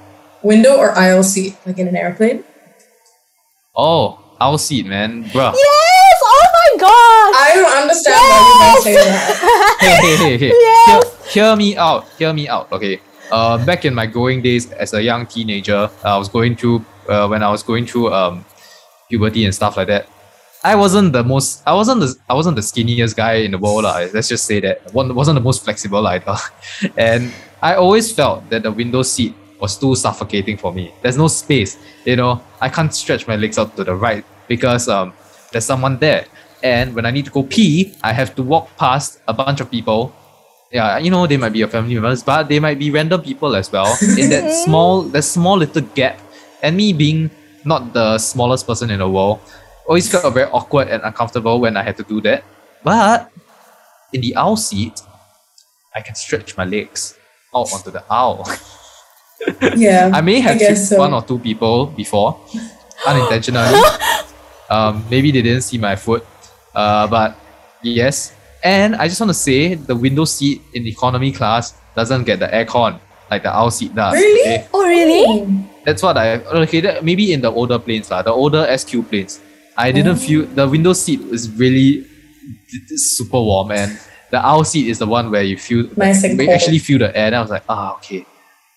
[0.43, 1.55] Window or aisle seat?
[1.65, 2.43] Like in an airplane?
[3.75, 5.53] Oh, our seat, man, bruh.
[5.53, 6.17] yes.
[6.31, 7.29] Oh my god!
[7.35, 9.77] I don't understand why you might say that.
[9.79, 10.51] Hey, hey, hey, hey.
[10.85, 11.01] Hear,
[11.47, 12.07] hear me out.
[12.17, 12.71] Hear me out.
[12.71, 12.99] Okay.
[13.31, 17.27] Uh, back in my growing days as a young teenager, I was going through uh,
[17.27, 18.43] when I was going through um
[19.09, 20.07] puberty and stuff like that.
[20.63, 21.63] I wasn't the most.
[21.65, 22.15] I wasn't the.
[22.29, 23.83] I wasn't the skinniest guy in the world.
[23.83, 24.03] lah.
[24.13, 24.93] Let's just say that.
[24.93, 26.35] One wasn't the most flexible either,
[26.97, 30.93] and I always felt that the window seat was too suffocating for me.
[31.01, 31.77] There's no space.
[32.05, 35.13] You know, I can't stretch my legs out to the right because um
[35.51, 36.25] there's someone there,
[36.63, 39.69] and when I need to go pee, I have to walk past a bunch of
[39.71, 40.13] people
[40.71, 43.55] yeah, you know, they might be your family members, but they might be random people
[43.55, 43.97] as well.
[44.17, 46.19] In that small, that small little gap,
[46.61, 47.31] and me being
[47.65, 49.39] not the smallest person in the world,
[49.87, 52.43] always felt very awkward and uncomfortable when I had to do that.
[52.83, 53.31] But
[54.13, 55.01] in the owl seat,
[55.95, 57.17] I can stretch my legs
[57.55, 58.47] out onto the owl.
[59.75, 60.11] Yeah.
[60.13, 60.97] I may have guess tricked so.
[60.99, 62.39] one or two people before,
[63.07, 63.79] unintentionally.
[64.69, 66.25] um, maybe they didn't see my foot,
[66.75, 67.35] uh, but
[67.81, 68.33] yes.
[68.63, 72.47] And I just want to say the window seat in economy class doesn't get the
[72.47, 72.99] aircon
[73.31, 74.13] like the owl seat does.
[74.13, 74.41] Really?
[74.41, 74.67] okay?
[74.73, 75.65] Oh really?
[75.85, 76.81] That's what I okay.
[76.81, 79.39] That, maybe in the older planes, lah, the older SQ planes,
[79.77, 80.25] I didn't Oh.
[80.27, 83.97] feel the window seat was really d- d- super warm, and
[84.31, 87.15] the owl seat is the one where you feel Nice and you actually feel the
[87.15, 87.27] air.
[87.27, 88.25] And I was like, ah, okay,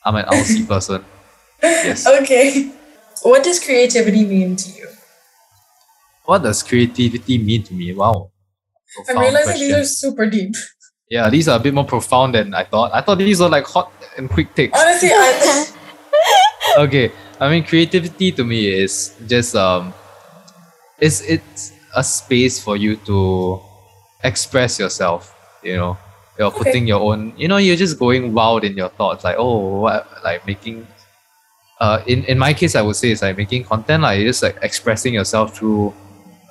[0.05, 1.05] I'm an seat person.
[1.63, 2.07] Yes.
[2.07, 2.71] Okay.
[3.23, 4.89] What does creativity mean to you?
[6.25, 7.95] What does creativity mean to me?
[7.95, 8.31] Wow.
[9.09, 10.55] I'm realizing these are super deep.
[11.09, 12.91] Yeah, these are a bit more profound than I thought.
[12.95, 14.79] I thought these were like hot and quick takes.
[14.79, 15.67] Honestly, I
[16.79, 19.93] okay i mean creativity to me is just um
[20.99, 23.61] it's it's a space for you to
[24.25, 25.99] express yourself you know
[26.39, 26.59] you're Okay.
[26.65, 30.07] putting your own you know you're just going wild in your thoughts like oh what
[30.25, 30.87] like making
[31.81, 34.43] uh in in my case i would say it's like making content like you're just
[34.43, 35.93] like expressing yourself through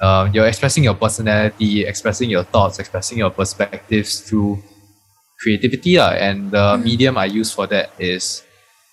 [0.02, 4.58] uh, you're expressing your personality, expressing your thoughts, expressing your perspectives through
[5.40, 6.00] creativity.
[6.00, 8.44] Uh, and the medium I use for that is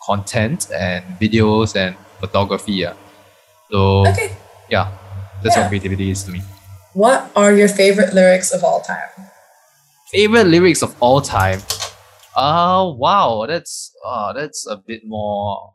[0.04, 2.84] content and videos and photography.
[2.84, 2.92] Uh.
[3.70, 4.36] So, Okay.
[4.68, 4.92] yeah,
[5.42, 5.62] that's Yeah.
[5.62, 6.42] what creativity is to me.
[6.92, 9.27] What are your favorite lyrics of all time?
[10.10, 11.60] Favorite lyrics of all time?
[12.36, 15.74] Uh, wow, that's uh, that's a bit more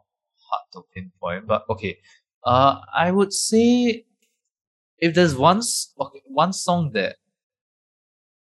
[0.49, 1.47] hard to pinpoint.
[1.47, 1.99] But okay,
[2.45, 4.05] uh, I would say
[4.99, 5.61] if there's one
[5.99, 7.17] okay, one song that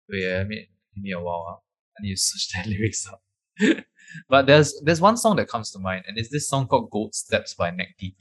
[0.09, 1.45] wait, I mean, give me a while.
[1.49, 1.59] ah.
[1.99, 3.21] I need to search the lyrics up.
[4.29, 7.13] but there's there's one song that comes to mind, and it's this song called "Gold
[7.15, 8.17] Steps" by Neck Deep.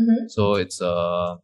[0.00, 0.30] Mhm.
[0.30, 1.38] So it's a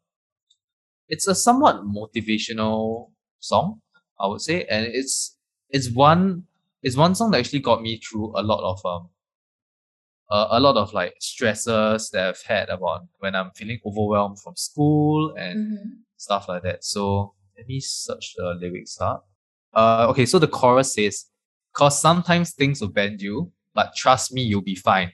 [1.09, 3.11] it's a somewhat motivational
[3.41, 3.81] song,
[4.21, 5.37] I would say, and it's
[5.73, 6.45] it's one
[6.83, 9.09] it's one song that actually got me through a lot of um
[10.31, 14.57] uh, a lot of like stresses that I've had about when I'm feeling overwhelmed from
[14.57, 15.99] school and Mhm.
[16.17, 16.85] stuff like that.
[16.85, 19.29] So let me search the lyrics up.
[19.75, 21.27] Uh, okay, so the chorus says,
[21.73, 25.13] "Cause sometimes things will bend you, but trust me, you'll be fine.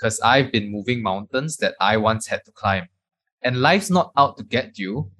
[0.00, 2.88] Cause I've been moving mountains that I once had to climb,
[3.42, 5.10] and life's not out to get you,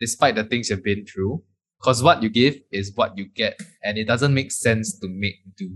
[0.00, 1.42] despite the things you've been through.
[1.80, 5.36] Cause what you give is what you get, and it doesn't make sense to make
[5.56, 5.70] do.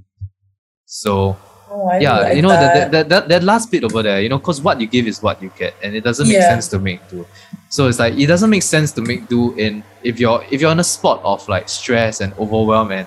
[0.87, 1.37] So
[1.75, 2.75] Oh, yeah, like you know that.
[2.75, 2.91] that.
[2.91, 5.41] That, that that last bit over there, you know, because what you give is what
[5.43, 6.49] you get, and it doesn't make Yeah.
[6.49, 7.25] sense to make do.
[7.71, 10.71] So it's like it doesn't make sense to make do in if you're if you're
[10.71, 13.07] on a spot of like stress and overwhelm and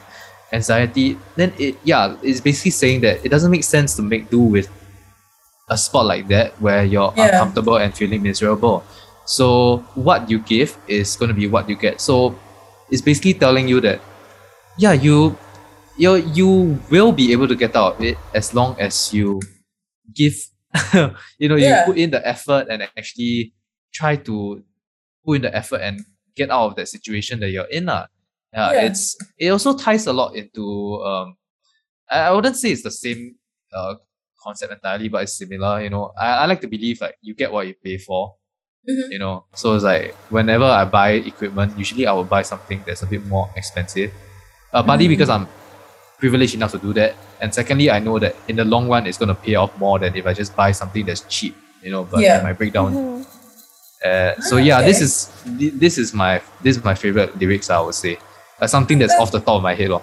[0.52, 4.40] anxiety, then it yeah, it's basically saying that it doesn't make sense to make do
[4.40, 4.68] with
[5.70, 7.26] a spot like that where you're Yeah.
[7.38, 8.84] uncomfortable and feeling miserable.
[9.26, 12.02] So what you give is going to be what you get.
[12.02, 12.34] So
[12.92, 14.02] it's basically telling you that
[14.78, 15.38] yeah, you
[15.98, 19.40] you you will be able to get out of it as long as you
[20.14, 20.36] give
[21.40, 21.80] you know Yeah.
[21.80, 23.54] you put in the effort and actually
[23.94, 24.64] try to
[25.26, 26.02] put in the effort and
[26.36, 27.88] get out of that situation that you're in.
[27.90, 28.08] Uh.
[28.54, 28.82] Yeah, Yeah.
[28.92, 31.38] it's it also ties a lot into um
[32.10, 33.36] I, I wouldn't say it's the same
[33.74, 33.96] uh
[34.44, 35.82] concept entirely, but it's similar.
[35.82, 38.36] You know, I, I like to believe like you get what you pay for.
[38.88, 39.12] Mhm.
[39.12, 43.02] You know, so it's like whenever I buy equipment, usually I will buy something that's
[43.02, 44.12] a bit more expensive.
[44.74, 45.48] Uh, partly because I'm
[46.20, 49.18] privileged enough to do that, and secondly, I know that in the long run, it's
[49.18, 51.56] gonna pay off more than if I just buy something that's cheap.
[51.82, 52.40] You know, but Yeah.
[52.40, 52.94] it might break down.
[52.94, 53.26] Mhm.
[54.06, 57.70] Uh, so yeah, this is this is my this is my favorite lyrics.
[57.70, 58.18] I would say,
[58.62, 59.90] uh, something that's off the top of my head.
[59.90, 60.02] lor.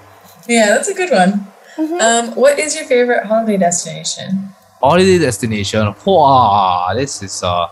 [0.48, 1.46] Yeah, that's a good one.
[1.78, 2.00] Mhm.
[2.02, 4.50] Um, what is your favorite holiday destination?
[4.82, 5.94] holiday destination.
[6.04, 7.68] Wow, this is uh,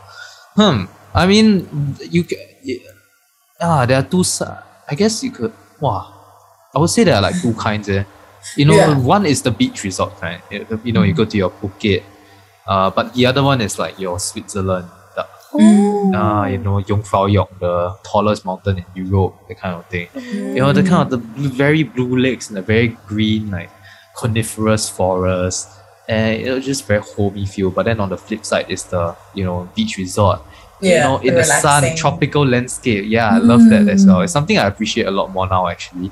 [0.54, 0.84] hmm.
[1.14, 1.66] I mean,
[2.10, 2.80] you ca- y-
[3.60, 4.22] ah, there are two.
[4.90, 5.52] I guess you could.
[5.80, 6.12] Wow,
[6.74, 7.88] I would say there are like two kinds.
[7.88, 8.04] Eh.
[8.56, 8.96] You know, Yeah.
[8.98, 10.40] one is the beach resort kind.
[10.50, 12.02] You you know, you go to your Phuket.
[12.66, 14.88] Uh, but the other one is like your Switzerland.
[15.16, 15.26] The,
[16.14, 20.08] uh, you know, Jungfraujoch, the tallest mountain in Europe, that kind of thing.
[20.14, 23.70] You know, the kind of the blue, very blue lakes and the very green, like
[24.16, 25.68] coniferous forest.
[26.08, 27.70] And it was just very homey feel.
[27.70, 30.40] But then on the flip side is the, you know, beach resort.
[30.80, 33.04] Yeah, you know, in the sun, tropical landscape.
[33.06, 34.20] Yeah, I love that as well.
[34.22, 36.10] It's something I appreciate a lot more now actually.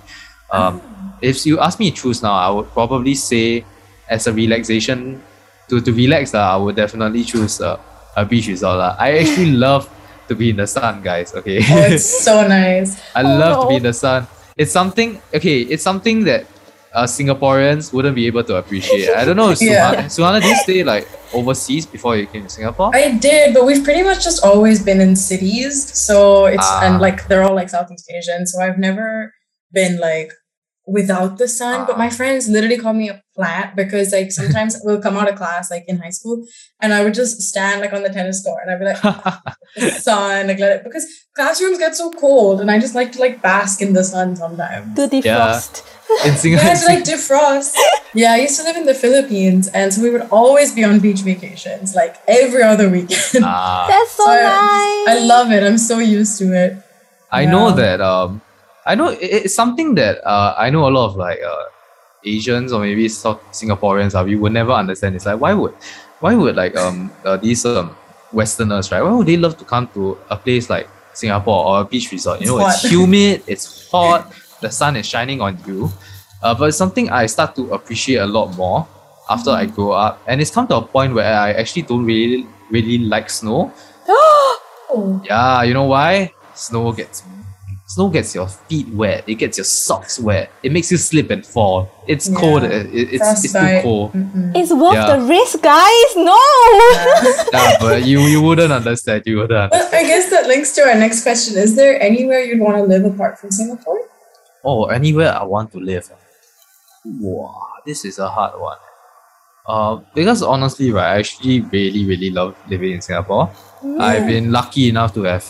[0.51, 0.81] Um,
[1.21, 3.65] if you ask me to choose now, I would probably say
[4.09, 5.23] as a relaxation
[5.69, 7.79] to, to relax, uh, I would definitely choose uh,
[8.17, 8.79] a beach resort.
[8.79, 8.97] lah.
[8.99, 9.89] I actually love
[10.29, 11.35] to be in the sun, guys.
[11.35, 11.59] Okay.
[11.61, 13.01] Oh, it's so nice.
[13.15, 14.27] I Oh, love to be in the sun.
[14.57, 16.45] It's something okay, it's something that
[16.95, 19.11] uh, Singaporeans wouldn't be able to appreciate.
[19.11, 20.05] I don't know, Yeah.
[20.07, 22.91] Sahana, Sahana, did you stay like overseas before you came to Singapore?
[22.95, 25.93] I did, but we've pretty much just always been in cities.
[25.97, 26.85] So it's Ah.
[26.85, 28.47] and like they're all like Southeast Asian.
[28.47, 29.33] So I've never
[29.73, 30.33] been like
[30.97, 31.85] without the sun.
[31.87, 32.17] But my Ah.
[32.19, 35.85] friends literally call me a plant because like sometimes we'll come out of class like
[35.87, 36.37] in high school
[36.81, 39.03] and I would just stand like on the tennis court and I'd be like
[39.77, 43.21] the sun, like let it because classrooms get so cold and I just like to
[43.27, 44.97] like bask in the sun sometimes.
[44.97, 45.83] To defrost.
[46.25, 46.75] in Yeah, Singapore.
[46.75, 47.75] to like defrost.
[48.15, 50.99] Yeah, I used to live in the Philippines, and so we would always be on
[50.99, 53.45] beach vacations, like every other weekend.
[53.45, 55.09] Ah, That's so So nice.
[55.13, 55.63] I love it.
[55.63, 56.73] I'm so used to it.
[57.31, 58.41] I know that um
[58.89, 61.65] I know it, it's something that uh I know a lot of like uh
[62.25, 65.15] Asians or maybe South Singaporeans uh, we would never understand.
[65.15, 65.75] It's like why would
[66.21, 67.95] why would like um uh, these um
[68.33, 71.85] Westerners right why would they love to come to a place like Singapore or a
[71.85, 72.41] beach resort?
[72.41, 72.91] You know it's hot.
[72.91, 75.93] humid, it's hot, the sun is shining on you.
[76.43, 78.87] Uh, but it's something I start to appreciate a lot more
[79.29, 82.47] after I grow up, and it's come to a point where I actually don't really
[82.71, 83.73] really like snow.
[84.91, 86.33] Oh, Yeah, you know why?
[86.55, 87.23] Snow gets
[87.89, 89.25] Snow gets your feet wet.
[89.27, 90.51] It gets your socks wet.
[90.63, 91.89] It makes you slip and fall.
[92.07, 92.37] It's Yeah.
[92.39, 92.63] cold.
[92.65, 93.83] It, it- it's, it's too Frostbite.
[93.83, 94.11] cold.
[94.55, 95.17] It's worth Yeah.
[95.17, 96.11] the risk, guys.
[96.17, 96.37] No.
[97.53, 99.23] Yeah, but you you wouldn't understand.
[99.25, 99.73] You wouldn't.
[99.73, 100.05] Well, Understand.
[100.05, 101.57] I guess that links to our next question.
[101.57, 104.01] Is there anywhere you'd want to live apart from Singapore?
[104.63, 106.11] Oh, anywhere I want to live.
[107.05, 108.77] Wow, this is a hard one.
[109.67, 113.51] Uh, because honestly, right, I actually really, really love living in Singapore.
[113.99, 115.45] I've been lucky enough to have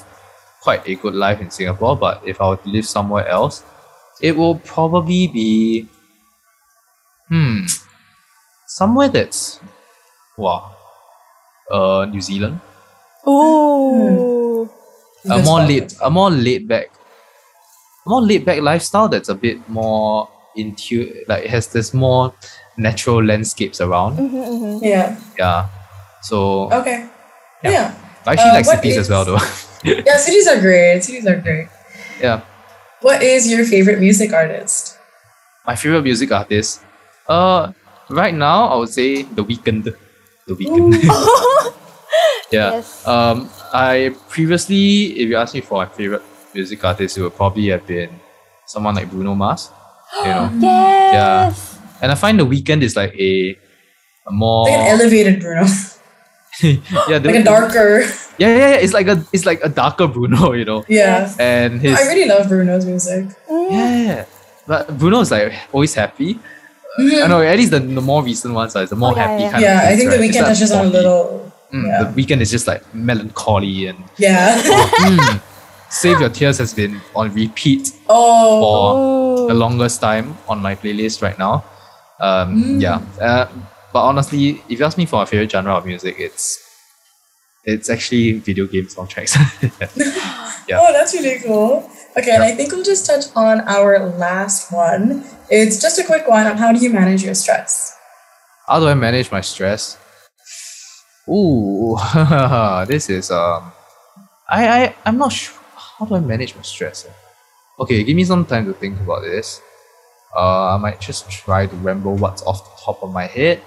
[0.63, 3.63] quite a good life in Singapore, but if I were to live somewhere else,
[4.21, 5.89] it will probably be
[7.29, 7.67] hmm
[8.67, 9.61] somewhere that's
[10.37, 10.71] wow
[11.71, 12.61] uh New Zealand.
[13.27, 14.71] Ooh.
[15.25, 15.69] a Good more spot.
[15.69, 16.91] laid a more laid back
[18.07, 22.33] a more laid back lifestyle that's a bit more into like it has this more
[22.77, 24.17] natural landscapes around.
[24.19, 25.17] Mm-hmm, Yeah.
[25.39, 25.69] Yeah.
[26.23, 27.09] So Okay.
[27.63, 27.71] Yeah.
[27.71, 27.95] Yeah.
[28.27, 29.39] I actually uh, like cities as well though.
[29.85, 31.05] Yeah, cities are great.
[31.05, 31.69] Cities are great.
[32.21, 32.43] yeah.
[33.01, 34.99] What is your favorite music artist?
[35.65, 36.83] My favorite music artist.
[37.29, 37.73] Uh
[38.11, 39.85] right now I would say The Weeknd.
[40.47, 40.99] The Weeknd.
[42.51, 42.83] yeah.
[42.83, 43.07] Yes.
[43.07, 46.23] Um I previously if you ask me for my favorite
[46.55, 48.11] music artist, it would probably have been
[48.67, 49.71] someone like Bruno Mars.
[50.25, 50.51] You know.
[51.09, 51.79] Yes.
[52.03, 53.57] And I find The Weeknd is like a,
[54.27, 55.67] a more Like an elevated Bruno.
[56.63, 58.01] Yeah, the, like a darker.
[58.39, 60.85] yeah, yeah, yeah, it's like a it's like a darker Bruno, you know.
[60.89, 61.31] Yeah.
[61.39, 63.27] And his I really love Bruno's music.
[63.71, 64.25] yeah,
[64.67, 66.39] but Bruno is like always happy.
[66.99, 67.23] Mhm.
[67.25, 69.43] I know at least the, the more recent ones are the more Oh, yeah, happy
[69.43, 69.51] yeah.
[69.53, 69.89] kind Yeah, of.
[69.89, 70.25] I think the right?
[70.25, 71.53] It's Weeknd like touches on a little.
[71.73, 72.03] Mm, yeah.
[72.03, 74.59] The Weeknd is just like melancholy and Yeah.
[74.63, 75.41] mm,
[75.91, 78.61] Save Your Tears has been on repeat oh.
[78.61, 81.65] for the longest time on my playlist right now.
[82.21, 82.81] Um, Mm.
[82.83, 83.47] Yeah, uh,
[83.93, 86.65] but honestly, if you ask me for my favorite genre of music, it's
[87.65, 89.35] it's actually video game soundtracks.
[90.69, 90.81] Yeah.
[90.83, 91.91] Oh, that's really cool.
[92.15, 95.25] Okay, and I think we'll just touch on our last one.
[95.49, 97.97] It's just a quick one on how do you manage your stress?
[98.67, 99.97] How do I manage my stress?
[101.27, 101.97] Ooh,
[102.87, 103.73] this is um,
[104.49, 105.57] I I I'm not sure.
[105.75, 107.07] How do I manage my stress?
[107.07, 107.13] eh?
[107.81, 109.63] Okay, give me some time to think about this.
[110.37, 113.63] Uh, I might just try to remember what's off the top of my head.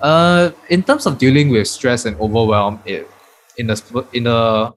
[0.00, 3.08] Uh, in terms of dealing with stress and overwhelm, it
[3.56, 4.72] in the in the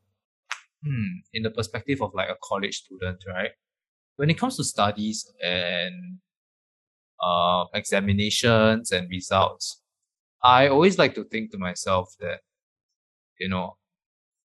[0.83, 3.51] hmm, in the perspective of like a college student, right?
[4.15, 6.17] When it comes to studies and
[7.21, 9.81] uh, examinations and results,
[10.43, 12.41] I always like to think to myself that,
[13.39, 13.77] you know,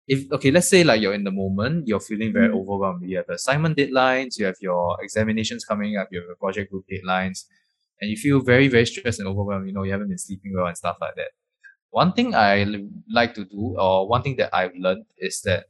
[0.08, 3.10] if okay, let's say like you're in the moment, you're feeling very overwhelmed.
[3.10, 6.86] You have assignment deadlines, you have your examinations coming up, you have your project group
[6.92, 7.46] deadlines,
[8.02, 9.68] and you feel very, very stressed and overwhelmed.
[9.68, 11.32] You know, you haven't been sleeping well and stuff like that.
[11.92, 15.66] One thing I l- like to do, or one thing that I've learned, is that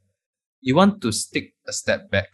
[0.60, 2.28] you want to stick a step back.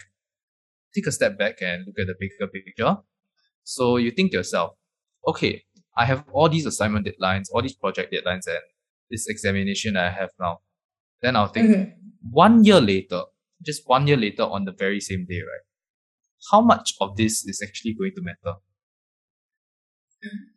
[0.95, 2.97] Take a step back and look at the bigger picture.
[3.65, 4.77] So you think to yourself,
[5.27, 5.65] okay,
[5.97, 8.61] I have all these assignment deadlines, all these project deadlines, and
[9.11, 10.61] this examination I have now.
[11.23, 11.95] Then I'll think, Mhm.
[12.33, 13.23] one year later,
[13.65, 15.67] just one year later on the very same day, right?
[16.51, 18.59] How much of this is actually going to matter?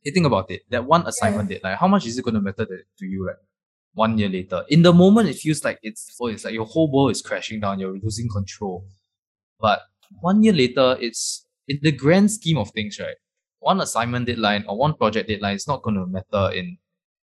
[0.04, 0.62] You think about it.
[0.70, 3.36] That one assignment deadline, how much is it going to matter to, you, right?
[3.94, 4.64] One year later.
[4.70, 7.60] In the moment, it feels like it's oh, it's like your whole world is crashing
[7.60, 7.80] down.
[7.80, 8.86] You're losing control.
[9.60, 9.82] But
[10.22, 13.16] one year later, it's in the grand scheme of things, right?
[13.60, 16.78] One assignment deadline or one project deadline is not going to matter in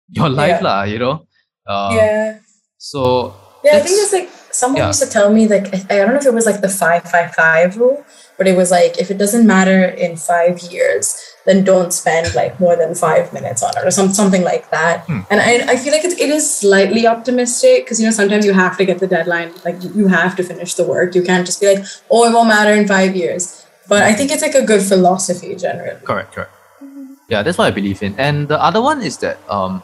[0.10, 0.68] your life, Yeah.
[0.68, 0.84] lah.
[0.84, 1.26] You know.
[1.66, 2.40] Uh, yeah.
[2.78, 4.88] So Yeah, I think it's like someone yeah.
[4.88, 7.04] used to tell me like I I don't know if it was like the five
[7.10, 8.06] five five rule,
[8.42, 11.06] but it was like if it doesn't matter in five years,
[11.46, 15.06] then don't spend like more than five minutes on it or some something like that.
[15.06, 15.20] Hmm.
[15.30, 18.54] And I, I feel like it, it is slightly optimistic because you know sometimes you
[18.54, 21.14] have to get the deadline, like you- you have to finish the work.
[21.20, 23.44] You can't just be like, oh, it won't matter in five years.
[23.88, 26.02] But I think it's like a good philosophy generally.
[26.12, 26.52] Correct, correct.
[27.30, 28.16] Yeah, that's what I believe in.
[28.18, 29.84] And the other one is that um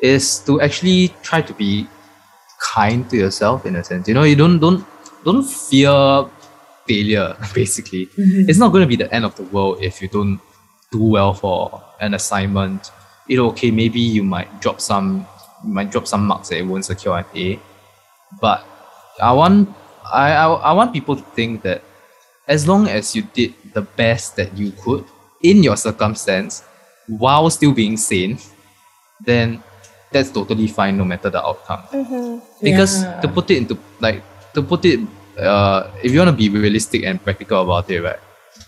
[0.00, 1.72] is to actually try to be
[2.74, 4.08] kind to yourself in a sense.
[4.08, 4.80] You know, you don't don't
[5.28, 5.92] don't fear
[6.90, 8.04] failure, basically.
[8.06, 8.48] Mm-hmm.
[8.48, 10.40] It's not gonna be the end of the world if you don't
[10.90, 12.90] do well for an assignment.
[13.30, 15.26] You know, okay, maybe you might drop some
[15.64, 17.58] you might drop some marks that it won't secure an A.
[18.40, 18.60] But
[19.22, 19.68] I want
[20.10, 21.80] I, I I want people to think that
[22.48, 25.04] as long as you did the best that you could
[25.42, 26.64] in your circumstance
[27.06, 28.38] while still being sane,
[29.22, 29.62] then
[30.10, 31.82] that's totally fine no matter the outcome.
[31.94, 32.30] Mm-hmm.
[32.66, 33.20] Because Yeah.
[33.22, 34.22] to put it into like
[34.54, 34.98] to put it
[35.40, 38.18] uh if you want to be realistic and practical about it, right?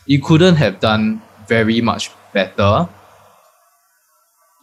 [0.07, 2.89] You couldn't have done very much better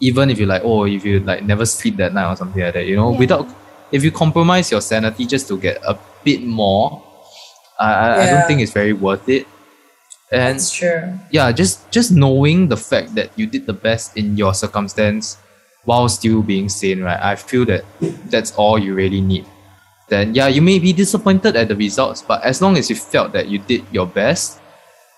[0.02, 2.74] even if you like oh if you like never sleep that night or something like
[2.74, 3.20] that, you know, Yeah.
[3.20, 3.48] without
[3.92, 7.04] if you compromise your sanity just to get a bit more
[7.80, 9.48] I, I, I don't think it's very worth it.
[10.32, 11.18] And That's true.
[11.32, 15.38] yeah, just just knowing the fact that you did the best in your circumstance
[15.86, 17.20] while still being sane, right?
[17.20, 17.84] I feel that
[18.30, 19.46] that's all you really need.
[20.10, 23.32] Then yeah, you may be disappointed at the results, but as long as you felt
[23.34, 24.60] that you did your best,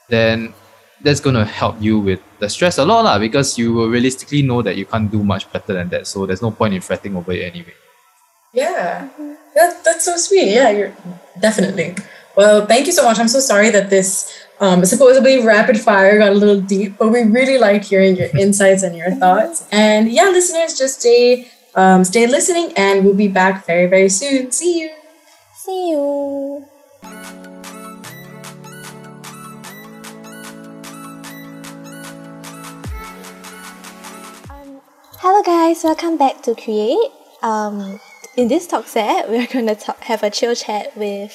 [0.10, 0.54] then
[1.02, 4.62] that's gonna help you with the stress a lot lah, because you will realistically know
[4.62, 6.06] that you can't do much better than that.
[6.06, 7.74] So there's no point in fretting over it anyway.
[8.54, 9.08] Yeah,
[9.56, 10.52] that, that's so sweet.
[10.52, 10.94] Yeah, you're
[11.40, 11.96] definitely.
[12.36, 13.20] Well, thank you so much.
[13.20, 17.24] I'm so sorry that this um, supposedly rapid fire got a little deep, but we
[17.24, 19.68] really liked hearing your insights and your thoughts.
[19.72, 24.52] And yeah, listeners, just stay um, stay listening, and we'll be back very very soon.
[24.52, 24.90] See you.
[25.56, 26.66] See you.
[34.50, 34.82] Um,
[35.20, 36.98] hello guys, welcome back to Create.
[37.42, 38.00] Um,
[38.38, 41.32] in this talk set, we're gonna talk, have a chill chat with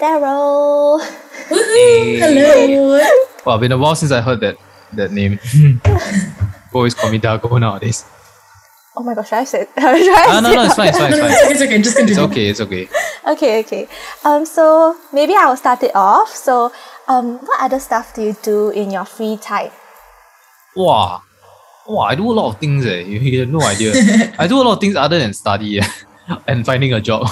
[0.00, 1.00] Daryl.
[1.48, 2.18] Woohoo!
[2.18, 3.00] Hello.
[3.44, 4.56] Well, been a while since I heard that
[4.92, 5.38] that name.
[6.72, 8.04] Always call me Dago nowadays.
[8.94, 9.66] Oh my gosh, should I say?
[9.76, 11.48] Should I Ah, no, say- no, it's fine, it's fine, No, no, it's it's fine.
[11.48, 11.52] okay.
[11.52, 11.82] It's okay.
[11.82, 12.88] Just It's okay, it's okay.
[13.32, 13.88] Okay, okay.
[14.24, 16.28] Um, so maybe I will start it off.
[16.28, 16.70] So,
[17.08, 19.70] um, what other stuff do you do in your free time?
[20.76, 21.22] Wow.
[21.86, 23.00] Wow, I do a lot of things eh.
[23.00, 23.92] You, you have no idea.
[24.38, 25.88] I do a lot of things other than study eh,
[26.46, 27.28] and finding a job.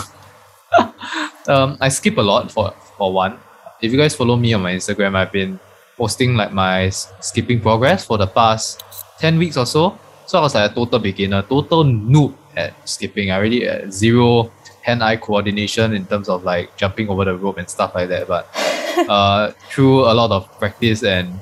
[1.48, 3.38] um, I skip a lot for, for one.
[3.82, 5.58] If you guys follow me on my Instagram, I've been
[5.96, 8.82] posting like my skipping progress for the past
[9.18, 9.98] 10 weeks or so.
[10.30, 13.32] So I was like a total beginner, total noob at skipping.
[13.32, 14.52] I already at zero
[14.82, 18.28] hand-eye coordination in terms of like jumping over the rope and stuff like that.
[18.28, 18.46] But
[19.10, 21.34] uh, through a lot of practice and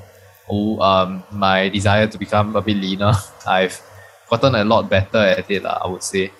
[0.49, 3.13] oh, um, my desire to become a bit leaner,
[3.47, 3.79] I've
[4.27, 6.31] gotten a lot better at it, I would say.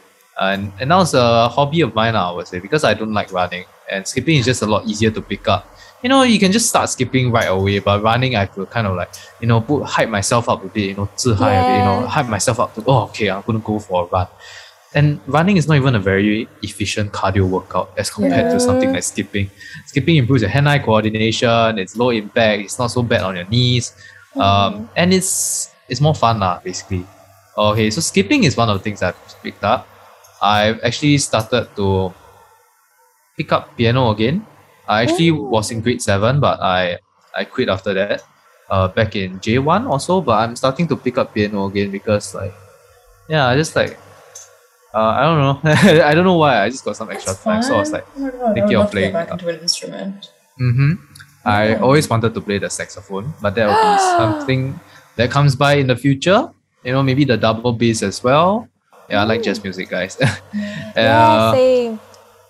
[0.42, 3.32] And, and now it's a hobby of mine, I would say, because I don't like
[3.32, 3.66] running.
[3.92, 5.70] And skipping is just a lot easier to pick up.
[6.02, 8.96] You know, you can just start skipping right away, but running, I could kind of
[8.96, 9.10] like,
[9.42, 12.00] you know, put hype myself up a bit, you know, 自嗨 a bit, you know,
[12.02, 12.08] Yeah.
[12.08, 14.28] hype myself up to, oh, okay, I'm going to go for a run.
[14.96, 19.04] And running is not even a very efficient cardio workout as compared to something like
[19.04, 19.52] skipping.
[19.86, 21.78] Skipping improves your hand-eye coordination.
[21.78, 22.64] It's low impact.
[22.64, 23.94] It's not so bad on your knees,
[24.36, 26.60] um, and it's it's more fun lah.
[26.64, 27.06] Basically,
[27.56, 27.92] okay.
[27.92, 29.86] So skipping is one of the things I've picked up.
[30.42, 32.12] I've actually started to
[33.38, 34.42] pick up piano again.
[34.90, 36.98] I actually was in grade seven, but I
[37.38, 38.24] I quit after that.
[38.70, 42.36] Uh, back in J one also, but I'm starting to pick up piano again because
[42.36, 42.54] like,
[43.28, 43.98] yeah, I just like,
[44.94, 45.58] uh, I don't know,
[46.06, 46.62] I don't know why.
[46.62, 48.92] I just got some extra That's time, so I was like, oh god, thinking of
[48.92, 50.34] playing, back uh, into an instrument.
[50.62, 51.02] Mm-hmm.
[51.46, 54.80] I always wanted to play the saxophone, but that will be something
[55.16, 56.50] that comes by in the future.
[56.84, 58.70] You know, maybe the double bass as well.
[59.10, 60.18] Yeah, I like jazz music, guys.
[60.94, 62.00] yeah, Uh, same.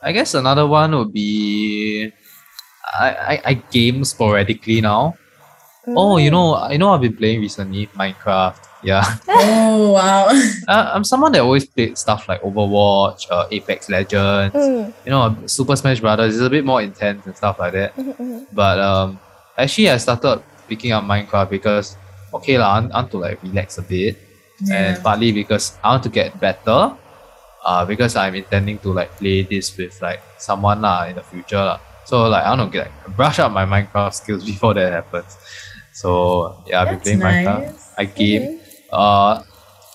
[0.01, 2.11] I guess another one would be
[2.97, 5.15] I, I, I game sporadically now.
[5.87, 8.59] Oh, you know, I know, I've been playing recently Minecraft.
[8.81, 10.27] Yeah, oh wow.
[10.67, 14.55] uh, I'm someone that always played stuff like Overwatch, uh, Apex Legends.
[14.55, 17.95] Mm, You know, Super Smash Brothers is a bit more intense and stuff like that.
[17.97, 18.45] mm, mm.
[18.53, 19.19] But um,
[19.57, 21.97] actually, I started picking up Minecraft because
[22.33, 24.15] okay lah, I want, to like relax a bit,
[24.71, 26.95] and partly because I want to get better.
[27.59, 31.59] Uh, because I'm intending to like play this with like someone lah in the future
[31.59, 31.79] lah.
[32.09, 35.37] So like I want to get like, brush up my Minecraft skills before that happens.
[35.93, 37.77] So yeah, I've been playing Minecraft.
[38.01, 38.59] I game.
[38.91, 39.43] Uh,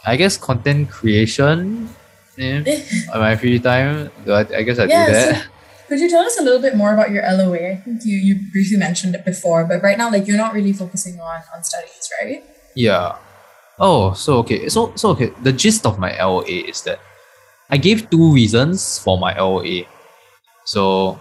[0.07, 1.91] I guess content creation.
[2.39, 5.47] On my free time, I, I guess I Yeah, do so that.
[5.89, 7.71] could you tell us a little bit more about your LOA?
[7.73, 10.73] I think you, you briefly mentioned it before, but right now, like you're not really
[10.73, 12.43] focusing on on studies, right?
[12.75, 13.19] Yeah.
[13.79, 14.69] Oh, so okay.
[14.69, 15.31] So so okay.
[15.43, 16.99] The gist of my LOA is that
[17.71, 19.87] I gave two reasons for my LOA.
[20.65, 21.19] So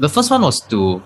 [0.00, 1.02] the first one was to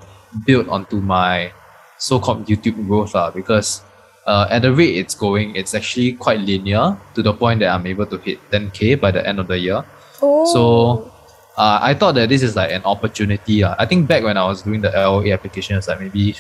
[0.47, 1.53] build onto my
[1.99, 3.83] so-called YouTube growth lah, because
[4.27, 7.87] uh, at the rate it's going, it's actually quite linear to the point that I'm
[7.87, 9.85] able to hit 10k by the end of the year.
[10.23, 10.47] Oh.
[10.53, 11.13] So
[11.57, 13.65] uh, I thought that this is like an opportunity.
[13.65, 13.75] Uh.
[13.79, 16.37] I think back when I was doing the LOA application, it's like maybe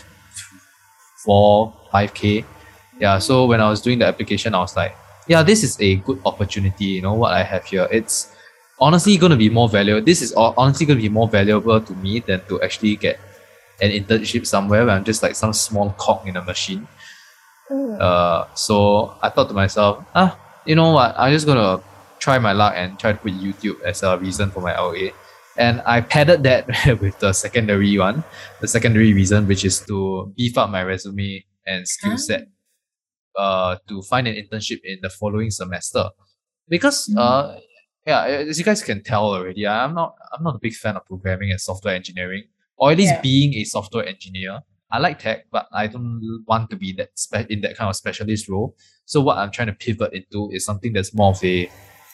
[1.24, 2.44] four, five K.
[3.00, 3.18] Yeah.
[3.18, 4.94] So when I was doing the application, I was like,
[5.26, 6.84] yeah, this is a good opportunity.
[6.84, 7.88] You know what I have here?
[7.90, 8.33] It's
[8.84, 10.04] honestly going to be more valuable.
[10.04, 13.18] This is hon- honestly going to be more valuable to me than to actually get
[13.80, 16.86] an internship somewhere where I'm just like some small cog in a machine.
[17.70, 17.98] Mm.
[17.98, 21.14] Uh, so I thought to myself, ah, you know what?
[21.16, 21.80] I'm just gonna
[22.18, 25.16] try my luck and try to put YouTube as a reason for my LA.
[25.56, 26.68] And I padded that
[27.00, 28.22] with the secondary one,
[28.60, 32.48] the secondary reason, which is to beef up my resume and skill set,
[33.38, 36.10] uh, to find an internship in the following semester.
[36.68, 37.60] Because uh,
[38.06, 41.06] yeah, as you guys can tell already, I'm not I'm not a big fan of
[41.06, 42.44] programming and software engineering.
[42.76, 43.20] or at least Yeah.
[43.20, 44.58] being a software engineer.
[44.90, 47.94] I like tech, but I don't want to be that spe- in that kind of
[47.94, 48.74] specialist role.
[49.06, 51.70] So what I'm trying to pivot into is something that's more of a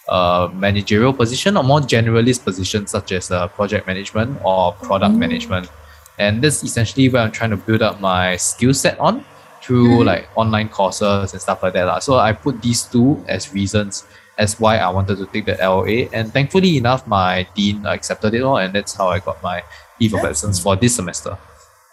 [0.09, 5.67] uh, managerial position or more generalist position, such as uh, project management or product management.
[6.19, 9.25] And that's essentially where I'm trying to build up my skill set on
[9.63, 11.85] through like online courses and stuff like that.
[11.85, 12.01] lah.
[12.01, 14.05] So I put these two as reasons
[14.39, 16.09] as why I wanted to take the LOA.
[16.13, 19.63] And thankfully enough, my dean accepted it all, and that's how I got my
[20.01, 21.37] leave of absence for this semester.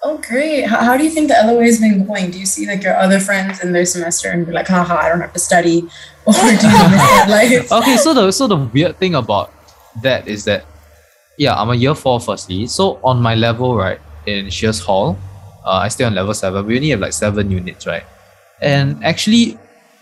[0.03, 0.63] Oh, great.
[0.63, 2.31] How, how do you think the LOA has been going?
[2.31, 5.09] Do you see like your other friends in their semester and be like, haha, I
[5.09, 5.88] don't have to study?
[6.27, 7.71] Or do you miss that life?
[7.71, 9.49] okay, so the so the weird thing about
[10.03, 10.65] that is that
[11.38, 12.67] yeah, I'm a year four firstly.
[12.67, 15.17] So on my level, right, in Sheares Hall,
[15.65, 16.65] uh, I stay on level seven.
[16.65, 18.03] We only have like seven units, right?
[18.61, 19.57] And actually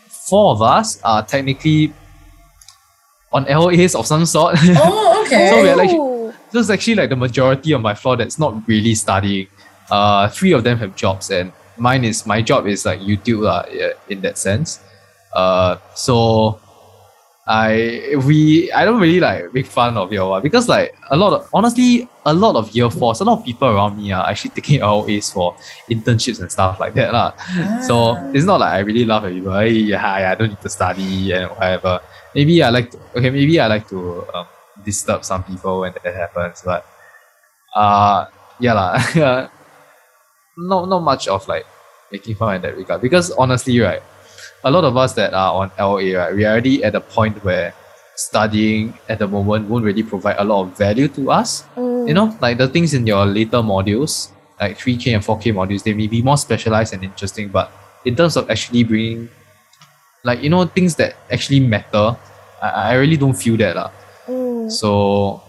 [0.10, 1.94] four of us are technically
[3.36, 4.56] on LOAs of some sort.
[4.80, 5.50] Oh, okay.
[5.52, 6.32] So we are like Ooh.
[6.52, 9.48] so it's actually like the majority of my floor that's not really studying.
[9.92, 13.66] Uh, three of them have jobs, and mine is my job is like YouTube lah,
[13.70, 14.80] yeah, in that sense.
[15.36, 16.16] Uh, so
[17.48, 21.34] I we I don't really like make fun of your one because like a lot
[21.34, 24.50] of honestly a lot of year fours, a lot of people around me are actually
[24.58, 25.54] taking LOAs for
[25.92, 27.34] internships and stuff like that lah.
[27.86, 28.32] So Ah.
[28.34, 29.54] it's not like I really laugh at people.
[29.54, 32.02] Hey, yeah, I don't need to study and whatever.
[32.36, 34.48] Maybe I like to, okay, maybe I like to um,
[34.84, 36.86] disturb some people when that happens, but
[37.76, 38.28] uh
[38.60, 39.50] yeah lah.
[40.58, 41.66] not not much of like
[42.12, 44.02] making fun in that regard because honestly, right,
[44.64, 47.44] a lot of us that are on LA, right, we are already at a point
[47.44, 47.74] where
[48.16, 51.64] studying at the moment won't really provide a lot of value to us.
[51.76, 52.08] Mm.
[52.08, 55.94] You know, like the things in your later modules, like 3K and 4K modules, they
[55.94, 57.72] may be more specialized and interesting, but
[58.06, 59.30] in terms of actually bringing,
[60.26, 62.18] like, you know, things that actually matter,
[62.62, 63.78] I, I really don't feel that.
[63.78, 63.92] lah.
[64.28, 64.72] Mm.
[64.74, 65.42] So,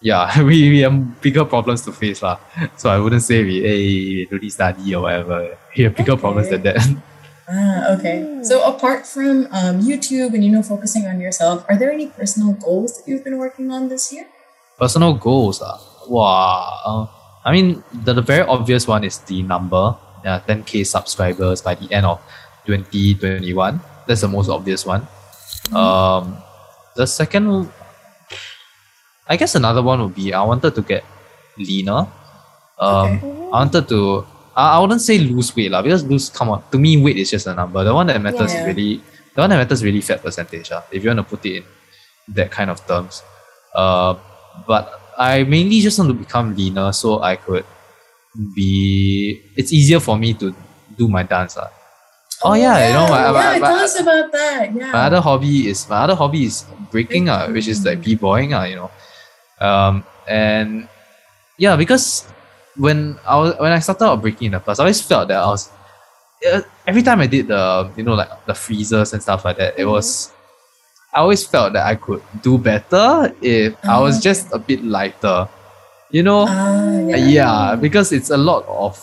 [0.00, 2.22] yeah, we, we have bigger problems to face.
[2.22, 2.38] lah.
[2.78, 5.58] So I wouldn't say we, hey, really study or whatever.
[5.76, 6.78] We have bigger problems than that.
[7.46, 8.42] Ah, okay.
[8.42, 12.58] So apart from um, YouTube and you know focusing on yourself, are there any personal
[12.58, 14.26] goals that you've been working on this year?
[14.82, 15.62] Personal goals.
[15.62, 15.78] Ah.
[16.10, 16.82] Wow.
[16.82, 17.06] Uh,
[17.46, 19.94] I mean, the, the very obvious one is the number
[20.26, 22.18] uh, 10k subscribers by the end of
[22.66, 23.78] 2021.
[24.06, 25.06] That's the most obvious one.
[25.74, 26.38] Um,
[26.94, 27.68] the second,
[29.28, 31.04] I guess another one would be I wanted to get
[31.58, 32.06] leaner.
[32.78, 33.20] Um, Okay.
[33.52, 34.24] I wanted to.
[34.56, 37.30] I, I wouldn't say lose weight lah because lose come on to me weight is
[37.30, 37.82] just a number.
[37.84, 38.60] The one that matters Yeah.
[38.62, 39.00] is really
[39.34, 40.70] the one that matters really fat percentage.
[40.70, 40.82] lah.
[40.92, 41.64] if you want to put it in
[42.34, 43.22] that kind of terms.
[43.74, 44.14] Uh,
[44.66, 47.64] but I mainly just want to become leaner so I could
[48.54, 49.40] be.
[49.56, 50.54] It's easier for me to
[50.96, 51.56] do my dance.
[51.56, 51.68] lah.
[52.44, 54.74] Oh, yeah, you know my, yeah, my, my, tell us about that.
[54.74, 54.92] Yeah.
[54.92, 58.64] my other hobby is my other hobby is breaking uh, which is like b-boying uh,
[58.64, 58.90] you know
[59.60, 60.88] um and
[61.58, 62.28] yeah because
[62.76, 65.38] when I was when I started out breaking in the past I always felt that
[65.42, 65.70] I was
[66.46, 69.78] uh, every time I did the you know like the freezers and stuff like that
[69.78, 70.32] it was
[71.14, 74.84] I always felt that I could do better if I was Ah, just a bit
[74.84, 75.48] lighter
[76.10, 77.16] you know uh, yeah.
[77.16, 78.94] yeah, because it's a lot of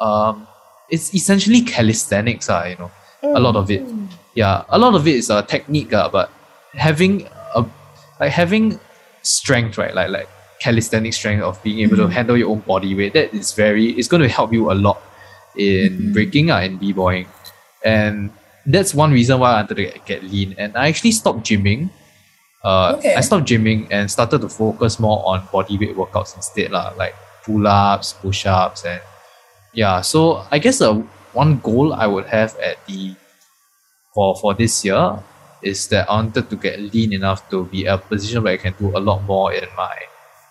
[0.00, 0.46] um
[0.90, 2.90] it's essentially calisthenics uh, you know
[3.22, 3.82] a lot of it.
[4.34, 6.30] Yeah a lot of it is a technique uh, but
[6.74, 7.64] having a
[8.20, 8.78] like having
[9.22, 10.28] strength right like like
[10.60, 14.08] calisthenic strength of being able to handle your own body weight that is very it's
[14.08, 15.00] going to help you a lot
[15.56, 17.26] in breaking uh, and b-boying.
[17.84, 18.30] And
[18.66, 20.54] that's one reason why I wanted to get, get lean.
[20.58, 21.90] And I actually stopped gymming
[22.64, 23.14] uh, Okay.
[23.14, 27.14] I stopped gymming and started to focus more on body weight workouts instead lah, like
[27.44, 29.02] pull-ups, push-ups and
[29.74, 30.94] yeah so I guess uh,
[31.32, 33.14] one goal I would have at the
[34.14, 35.18] for for this year
[35.62, 38.74] is that I wanted to get lean enough to be a position where I can
[38.78, 39.96] do a lot more in my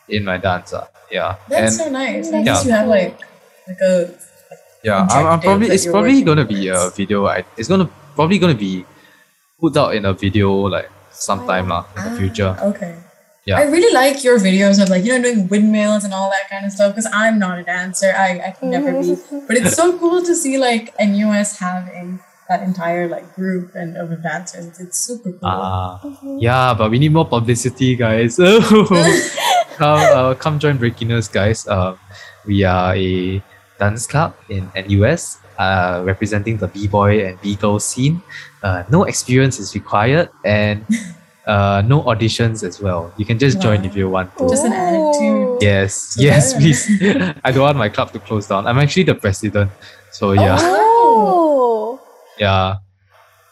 [0.10, 0.74] in my dance.
[0.74, 0.88] Uh.
[1.12, 1.38] Yeah.
[1.48, 2.32] That's and so nice.
[2.32, 2.40] Yeah.
[2.40, 3.20] I guess you have like
[3.68, 4.12] like a
[4.84, 7.26] yeah, I'm, I'm probably it's probably gonna be a video.
[7.28, 8.86] I it's gonna probably gonna be
[9.60, 12.52] put out in a video like sometime lah in the future.
[12.60, 13.00] Ah, Okay.
[13.46, 13.60] Yeah.
[13.60, 16.66] I really like your videos of like, you know, doing windmills and all that kind
[16.66, 18.14] of stuff because I'm not a dancer.
[18.16, 19.18] I, I can never be.
[19.48, 24.22] But it's so cool to see like NUS having that entire like group and of
[24.24, 24.68] dancers.
[24.68, 25.40] It's, it's super cool.
[25.44, 26.00] Ah,
[26.40, 28.38] yeah, but we need more publicity, guys.
[29.76, 31.68] come, uh, come join Breakiners, guys.
[31.68, 32.00] Um,
[32.46, 33.44] we are a
[33.80, 38.22] dance club in NUS, uh, representing the b-boy and b-girl scene.
[38.62, 40.86] Uh, no experience is required, and
[41.46, 43.12] uh, no auditions as well.
[43.18, 44.48] You can just join if you want to.
[44.50, 45.58] Just an attitude.
[45.62, 46.82] Yes, So yes, then- please.
[47.44, 48.66] I don't want my club to close down.
[48.68, 49.72] I'm actually the president,
[50.12, 52.00] so yeah, Oh.
[52.40, 52.76] yeah.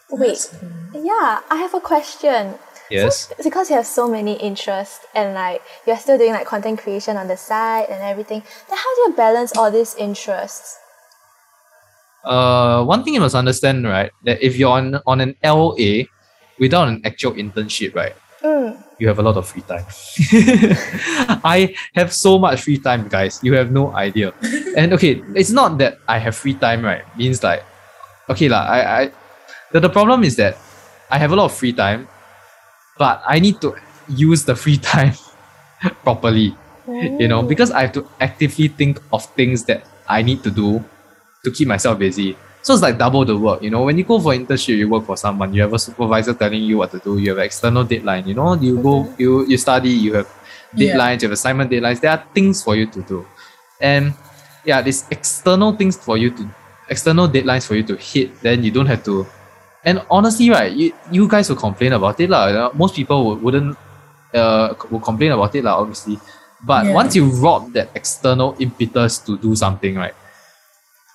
[0.10, 0.50] Wait.
[0.94, 2.56] Yeah, I have a question.
[2.89, 3.32] Yes.
[3.32, 7.16] It's because you have so many interests and like you're still doing like content creation
[7.16, 8.44] on the side and everything.
[8.68, 10.78] Then how do you balance all these interests?
[12.26, 16.04] Uh, one thing you must understand, right, that if you're on on an LA
[16.62, 18.74] without an actual internship, right, Mm.
[18.97, 19.86] you have a lot of free time.
[21.45, 23.38] I have so much free time, guys.
[23.43, 24.34] You have no idea.
[24.78, 27.05] and okay, it's not that I have free time, right?
[27.18, 27.62] Means like,
[28.30, 28.66] okay, lah.
[28.66, 29.12] I, I,
[29.74, 30.57] the, the problem is that
[31.14, 32.07] I have a lot of free time,
[32.97, 33.76] but I need to
[34.09, 35.14] use the free time
[36.01, 36.55] properly.
[36.89, 40.84] You know, because I have to actively think of things that I need to do
[41.45, 42.36] to keep myself busy.
[42.62, 43.62] So it's like double the work.
[43.64, 45.53] You know, when you go for internship, you work for someone.
[45.53, 47.18] You have a supervisor telling you what to do.
[47.18, 48.28] You have external deadline.
[48.28, 49.89] You know, you go, you you study.
[49.89, 50.30] You have
[50.74, 50.93] Yeah.
[50.93, 51.22] deadlines.
[51.22, 51.99] You have assignment deadlines.
[52.01, 53.26] There are things for you to do,
[53.82, 54.14] and
[54.64, 56.45] yeah, these external things for you to
[56.88, 58.30] external deadlines for you to hit.
[58.45, 59.26] Then you don't have to.
[59.84, 62.45] And honestly, right, you you guys will complain about it, lah.
[62.47, 63.74] You know, Most people would, wouldn't
[64.38, 65.82] uh will complain about it, lah.
[65.82, 66.22] Obviously,
[66.62, 66.93] but Yeah.
[66.93, 70.14] once you rob that external impetus to do something, right,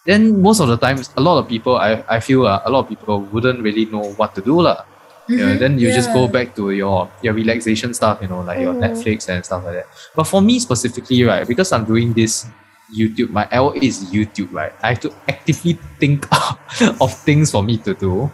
[0.07, 2.81] then most of the times, a lot of people, I, I feel uh, a lot
[2.81, 4.61] of people wouldn't really know what to do.
[4.63, 4.85] lah.
[5.29, 8.41] You know, Mhm, then you just go back to your, your relaxation stuff, you know,
[8.47, 8.83] like your Mhm.
[8.87, 9.87] Netflix and stuff like that.
[10.15, 12.47] But for me specifically, right, because I'm doing this
[12.95, 14.73] YouTube, my LA is YouTube, right?
[14.83, 16.29] I have to actively think
[17.03, 18.31] of things for me to do.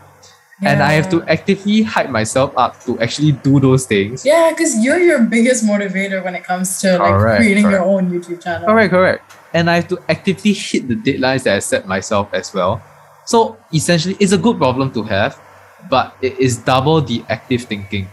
[0.62, 4.22] And I have to actively hype myself up to actually do those things.
[4.24, 8.12] Yeah, because you're your biggest motivator when it comes to like Correct, creating your own
[8.12, 8.68] YouTube channel.
[8.68, 9.24] Correct, correct.
[9.55, 12.82] And I have to actively hit the deadlines that I set myself as well.
[13.26, 15.38] So essentially, it's a good problem to have,
[15.90, 18.09] but it is double the active thinking.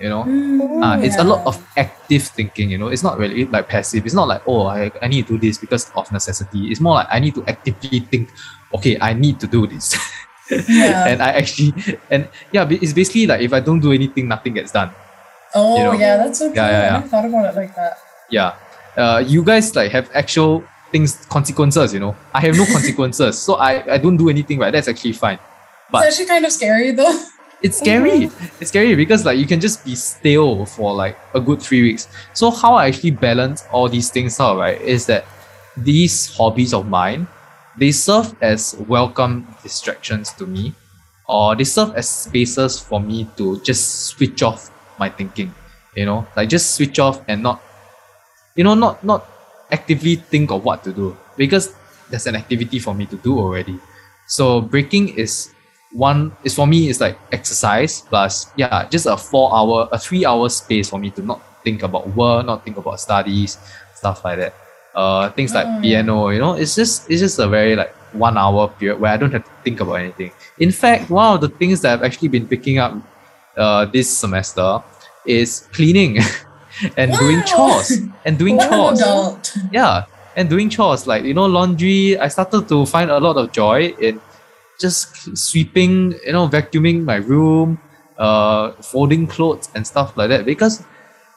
[0.00, 2.70] You know, Mm, uh, it's a lot of active thinking.
[2.70, 4.04] You know, it's not really like passive.
[4.04, 6.70] It's not like oh, I, I need to do this because of necessity.
[6.70, 8.30] It's more like I need to actively think.
[8.74, 9.94] Okay, I need to do this.
[10.50, 11.06] Yeah.
[11.10, 11.72] and I actually
[12.10, 14.90] and yeah, it's basically like if I don't do anything, nothing gets done.
[15.54, 15.92] Oh you know.
[15.92, 16.56] yeah, that's so true.
[16.56, 17.98] Yeah, yeah, I never thought about it like that.
[18.30, 18.54] yeah
[18.96, 22.14] uh, you guys like have actual things consequences you know.
[22.32, 24.70] I have no consequences so i i don't do anything right?
[24.70, 25.38] That's actually fine.
[25.90, 27.24] But- it's actually kind of scary though.
[27.62, 28.30] it's scary.
[28.60, 32.08] It's scary because like you can just be stale for like a good three weeks.
[32.34, 35.24] So how i actually balance all these things out right is that
[35.76, 37.26] these hobbies of mine
[37.78, 40.74] they serve as welcome distractions to me
[41.26, 45.54] or they serve as spaces for me to just switch off my thinking
[45.94, 46.26] you know?
[46.36, 47.62] Like just switch off and not
[48.56, 49.26] you know not not
[49.72, 51.16] actively think of what to do.
[51.36, 51.74] Because
[52.10, 53.80] there's an activity for me to do already.
[54.26, 55.50] So breaking is
[55.92, 60.24] one is for me is like exercise plus yeah just a four hour a three
[60.24, 63.58] hour space for me to not think about work not think about studies
[63.94, 64.54] stuff like that.
[64.94, 65.80] Uh things like yeah.
[65.80, 69.16] piano you know it's just it's just a very like one hour period where i
[69.16, 70.30] don't have to think about anything.
[70.58, 72.96] In fact one of the things that i've actually been picking up
[73.56, 74.82] uh this semester
[75.24, 76.18] is cleaning
[76.96, 79.00] and doing chores and doing What chores.
[79.00, 79.56] adult.
[79.72, 80.04] yeah
[80.36, 81.06] and doing chores.
[81.06, 84.20] Like you know laundry i started to find a lot of joy in
[84.80, 87.78] just sweeping you know vacuuming my room
[88.18, 90.82] uh folding clothes and stuff like that because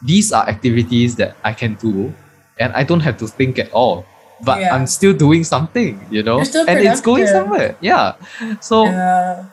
[0.02, 2.14] these are activities that i can do
[2.60, 4.06] and i don't have to think at all
[4.44, 4.74] but Yeah.
[4.76, 7.76] i'm still doing something you know and it's going somewhere.
[7.82, 8.16] Yeah.
[8.60, 9.46] So Yeah.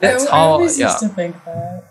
[0.00, 1.89] that's I, I how yeah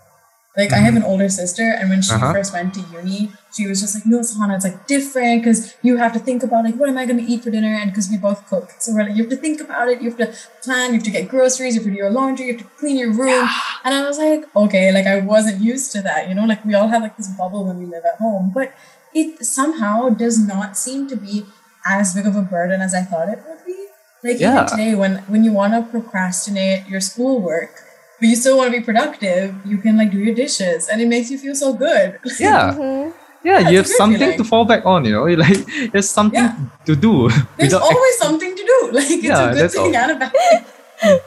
[0.57, 0.75] used to think that.
[0.75, 2.33] Like, I have an older sister, and when she Uh-huh.
[2.33, 5.97] first went to uni, she was just like, No, Sahana, it's like different because you
[5.97, 7.73] have to think about, like, what am I going to eat for dinner?
[7.75, 8.71] And because we both cook.
[8.79, 10.33] So we're like, you have to think about it, you have to
[10.63, 12.69] plan, you have to get groceries, you have to do your laundry, you have to
[12.79, 13.47] clean your room.
[13.83, 16.45] And I was like, Okay, like, I wasn't used to that, you know?
[16.45, 18.73] Like, we all have like this bubble when we live at home, but
[19.13, 21.45] it somehow does not seem to be
[21.87, 23.77] as big of a burden as I thought it would be.
[24.23, 24.53] Like Yeah.
[24.53, 27.71] even today, when when you want to procrastinate your schoolwork,
[28.19, 31.07] but you still want to be productive, you can like do your dishes, and it
[31.07, 32.19] makes you feel so good.
[32.39, 33.13] yeah Mhm.
[33.43, 34.37] yeah it's you have something feeling.
[34.37, 35.59] to fall back on you know like
[35.93, 36.55] there's something Yeah.
[36.85, 38.77] to do There's without always something to do.
[38.91, 40.01] Like it's Yeah, a good thing all.
[40.03, 41.19] and a bad thing.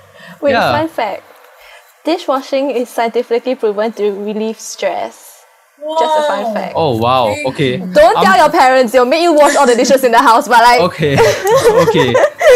[0.43, 0.73] Wait, Yeah.
[0.77, 1.23] fun fact.
[2.05, 5.32] Dishwashing is scientifically proven to relieve stress.
[5.99, 6.73] Just a fun fact.
[6.77, 10.05] oh wow okay Don't I'm- tell your parents, they'll make you wash all the dishes
[10.05, 11.15] in the house, but like Okay,
[11.89, 12.15] okay.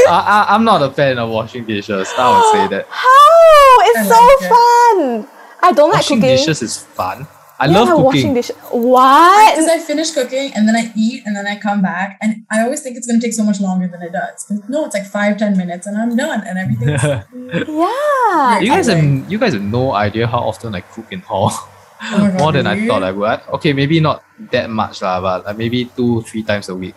[0.08, 2.08] I, I, I'm not a fan of washing dishes.
[2.16, 2.86] I would say that.
[2.88, 3.78] how?
[3.88, 5.28] It's so like fun.
[5.62, 6.36] I don't like Washing cooking.
[6.36, 7.26] dishes is fun.
[7.58, 8.04] I yeah, love cooking.
[8.04, 8.56] washing dishes.
[8.70, 9.54] What?
[9.56, 12.60] Because I finish cooking and then I eat and then I come back and I
[12.62, 14.52] always think it's gonna take so much longer than it does.
[14.68, 17.24] No, it's like five ten minutes and I'm done and everything.
[17.66, 18.60] Yeah.
[18.60, 21.50] you guys I have you guys have no idea how often I cook in hall.
[22.02, 23.40] Oh my God, More than I thought I would.
[23.56, 24.22] Okay, maybe not
[24.52, 26.94] that much lah, but like maybe two, three times a week.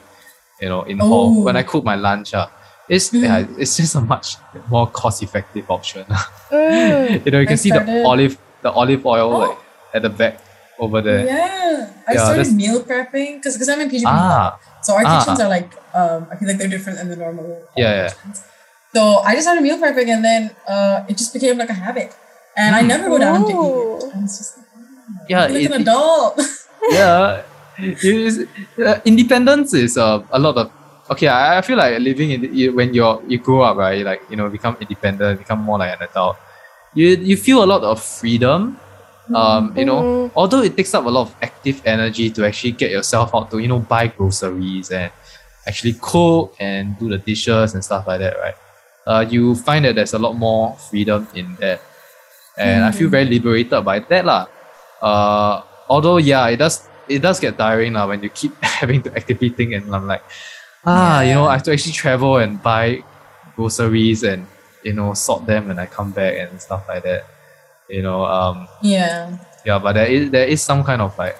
[0.62, 1.43] You know, in hall Oh.
[1.47, 2.34] when I cook my lunch.
[2.34, 2.47] Uh,
[2.89, 3.22] it's Mm.
[3.24, 4.36] yeah, it's just a much
[4.68, 6.04] more cost effective option.
[6.52, 7.22] Mm.
[7.26, 9.39] you know, you can I see the olive the olive oil Oh.
[9.39, 9.58] like
[9.93, 10.36] at the back.
[10.80, 11.28] over there.
[11.28, 14.08] Yeah, I Yeah, started meal prepping because because I'm in PGP.
[14.08, 15.20] Ah, So our Ah.
[15.20, 17.60] kitchens are like um I feel like they're different than the normal.
[17.76, 18.12] Yeah, yeah.
[18.95, 22.16] So I just started meal prepping and then uh it just became like a habit.
[22.56, 24.08] And I never go down to eat
[25.10, 25.28] Ooh.
[25.30, 25.30] it.
[25.30, 25.47] And it's just like, yeah.
[25.47, 26.39] Like it- an adult.
[26.91, 27.41] yeah,
[27.78, 28.47] it is,
[28.80, 30.72] uh, independence is uh, a lot of
[31.12, 31.28] okay.
[31.28, 34.36] I, I feel like living in you- when you're you grow up right, like you
[34.38, 36.38] know, become independent, become more like an adult.
[36.93, 38.78] You you feel a lot of freedom.
[39.34, 42.89] Um, you know, although it takes up a lot of active energy to actually get
[42.89, 45.12] yourself out to you know buy groceries and
[45.68, 48.55] actually cook and do the dishes and stuff like that, right?
[49.05, 51.80] Uh, you find that there's a lot more freedom in that,
[52.57, 54.47] and I feel very liberated by that, lah.
[55.02, 59.16] Uh, although yeah, it does it does get tiring now when you keep having to
[59.16, 60.24] actively think and I'm like,
[60.86, 63.04] ah, you know, I have to actually travel and buy
[63.56, 64.45] groceries and
[64.84, 67.26] you know sort them when I come back and stuff like that.
[67.89, 69.38] You know, um, yeah.
[69.66, 71.38] yeah, but there is there is some kind of like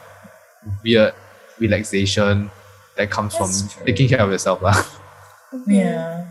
[0.84, 1.14] weird
[1.60, 2.50] relaxation
[2.98, 3.86] that comes That's from true.
[3.86, 4.76] taking care of yourself, lah.
[5.66, 6.30] Yeah.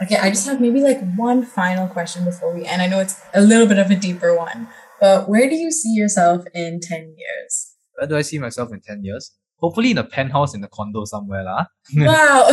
[0.00, 2.80] Okay, I just have maybe like one final question before we end.
[2.80, 4.68] I know it's a little bit of a deeper one,
[5.00, 7.74] but where do you see yourself in 10 years?
[7.96, 9.32] Where do I see myself in ten years?
[9.60, 11.64] Hopefully in a penthouse in a condo somewhere, lah.
[11.96, 12.48] wow.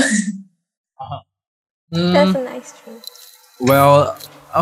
[0.99, 1.19] Uh
[1.93, 2.99] Mm, That's a nice dream.
[3.61, 4.17] Well,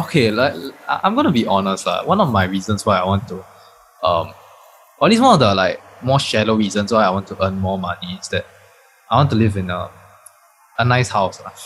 [0.05, 0.53] okay, like
[0.87, 2.05] I- I'm gonna be honest, lah.
[2.05, 3.41] One of my reasons why I want to,
[4.05, 4.29] um,
[5.01, 7.57] or at least one of the like more shallow reasons why I want to earn
[7.57, 8.45] more money is that
[9.09, 9.89] I want to live in a
[10.77, 11.53] a nice house, lah.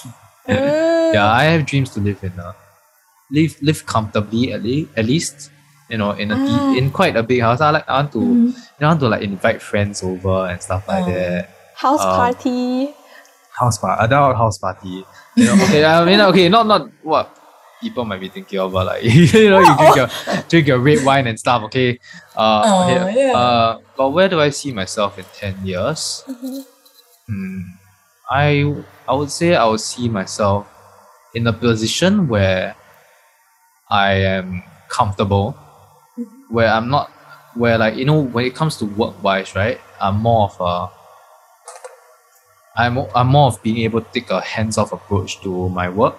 [0.48, 1.14] Mm.
[1.14, 2.56] Yeah, I have dreams to live in a
[3.36, 5.52] live live comfortably at least at least
[5.90, 6.78] you know in a Ah.
[6.78, 7.62] in quite a big house.
[7.62, 8.48] I like I want to Mhm.
[8.54, 11.12] you know, I want to like invite friends over and stuff like Oh.
[11.12, 11.50] that.
[11.76, 12.94] House Um, party.
[13.60, 15.04] house party, adult house party.
[15.36, 17.26] You know, okay, I mean, okay, not not what
[17.82, 20.10] people might be thinking of, but like you know, you drink your
[20.50, 21.64] drink your red wine and stuff.
[21.72, 22.00] Okay,
[22.36, 23.34] uh, Oh, okay, yeah.
[23.38, 26.24] uh, but where do I see myself in ten years?
[26.28, 26.64] Mhm.
[27.28, 27.62] Hmm,
[28.30, 28.74] I
[29.08, 30.68] I would say I would see myself
[31.34, 32.76] in a position where
[33.90, 35.56] I am comfortable,
[36.50, 37.10] where I'm not,
[37.56, 39.80] where like you know, when it comes to work wise, right?
[40.02, 40.90] I'm more of a
[42.76, 46.18] I'm, I'm more of being able to take a hands-off approach to my work,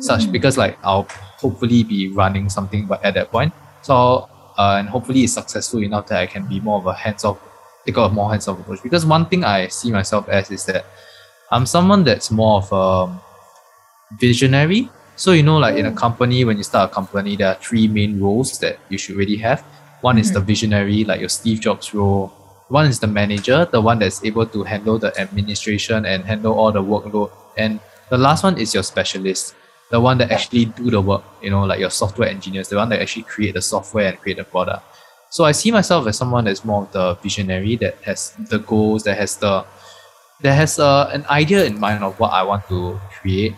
[0.00, 1.06] such because like I'll
[1.38, 3.52] hopefully be running something but at that point.
[3.82, 7.38] So uh, and hopefully it's successful enough that I can be more of a hands-off,
[7.84, 8.82] take a more hands-off approach.
[8.82, 10.86] Because one thing I see myself as is that
[11.50, 13.20] I'm someone that's more of a
[14.18, 14.90] visionary.
[15.16, 17.86] So you know, like in a company, when you start a company, there are three
[17.86, 19.62] main roles that you should really have.
[20.00, 22.32] One is the visionary, like your Steve Jobs role.
[22.68, 26.72] One is the manager, the one that's able to handle the administration and handle all
[26.72, 27.30] the workload.
[27.56, 29.54] And the last one is your specialist,
[29.90, 32.88] the one that actually do the work, you know, like your software engineers, the one
[32.88, 34.82] that actually create the software and create the product.
[35.30, 39.04] So I see myself as someone that's more of the visionary that has the goals,
[39.04, 39.64] that has the
[40.42, 43.54] that has uh, an idea in mind of what I want to create.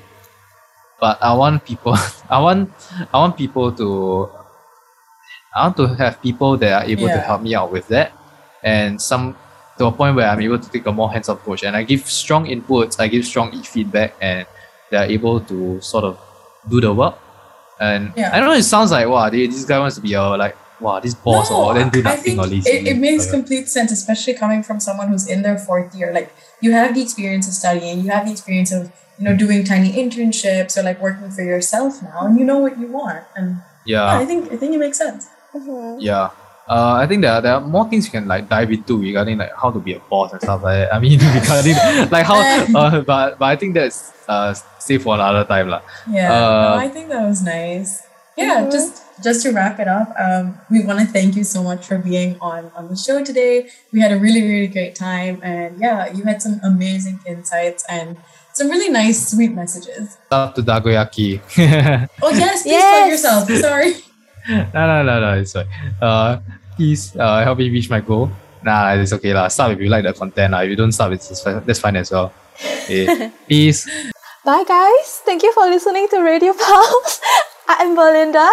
[1.00, 1.94] But I want people
[2.30, 2.70] I want
[3.12, 4.30] I want people to
[5.54, 8.12] I want to have people that are able to help me out with that
[8.62, 9.36] and some
[9.78, 12.08] to a point where I'm able to take a more hands-on approach and I give
[12.08, 14.46] strong inputs, I give strong feedback and
[14.90, 16.18] they're able to sort of
[16.68, 17.18] do the work.
[17.78, 18.30] And Yeah.
[18.32, 20.56] I don't know, it sounds like wow, they, this guy wants to be a like
[20.80, 22.70] wow, this boss or then do I nothing think or lazy.
[22.70, 23.32] it, it makes Okay.
[23.32, 26.12] complete sense, especially coming from someone who's in their fourth year.
[26.12, 29.64] Like you have the experience of studying, you have the experience of you know doing
[29.64, 33.24] tiny internships or like working for yourself now, and you know what you want.
[33.36, 34.18] And yeah, yeah.
[34.18, 35.28] I think I think it makes sense.
[35.54, 35.96] Mhm.
[36.00, 36.30] Yeah.
[36.68, 39.38] Uh, I think there are, there are more things you can like dive into regarding
[39.38, 40.94] like how to be a boss and stuff like that.
[40.94, 41.76] I mean regarding
[42.10, 42.40] like how
[42.74, 44.52] uh, but but I think that's uh
[44.82, 45.80] safe for another time lah.
[46.10, 48.02] Yeah, Uh, no, I think that was nice.
[48.36, 48.72] Yeah, Mhm.
[48.74, 51.98] just just to wrap it up, um, we want to thank you so much for
[51.98, 53.68] being on on the show today.
[53.92, 58.16] We had a really really great time, and yeah, you had some amazing insights and
[58.52, 60.16] some really nice sweet messages.
[60.30, 61.40] Up to Dagoyaki.
[62.22, 63.10] Oh yes, please plug Yes.
[63.12, 63.50] yourself.
[63.60, 63.92] Sorry.
[64.74, 65.66] no no no no it's fine.
[66.00, 66.38] Uh
[66.76, 68.30] please uh help me reach my goal.
[68.62, 69.46] Nah, it's okay lah.
[69.48, 70.60] Start if you like the content lah.
[70.66, 71.62] If you don't start, it's it's fine.
[71.66, 72.32] that's fine as well.
[72.84, 73.30] Okay.
[73.48, 73.86] Peace.
[74.46, 75.22] Bye, guys.
[75.26, 77.20] Thank you for listening to Radio Pulse.
[77.68, 78.46] I'm Belinda.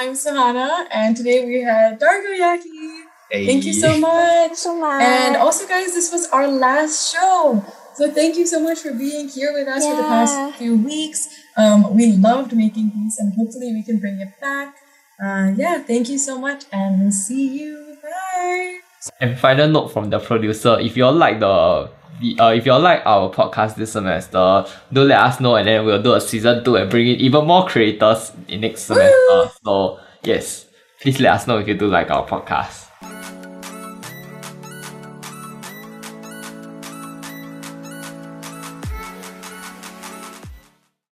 [0.00, 3.02] I'm Sahana, and today we had Dagoyaki.
[3.30, 4.54] Thank you so much.
[4.54, 5.02] So much.
[5.02, 7.62] And also, guys, this was our last show.
[7.96, 11.28] So thank you so much for being here with us for the past few weeks.
[11.58, 14.74] Um, we loved making these, and hopefully we can bring it back.
[15.22, 17.98] Uh, yeah, thank you so much, and we'll see you.
[18.02, 18.78] Bye.
[19.20, 21.90] And final note from the producer: if you all like the,
[22.20, 25.66] the uh, if you all like our podcast this semester, do let us know, and
[25.66, 29.50] then we'll do a season two and bring in even more creators in next semester.
[29.64, 30.66] So yes,
[31.00, 32.89] please let us know if you do like our podcast.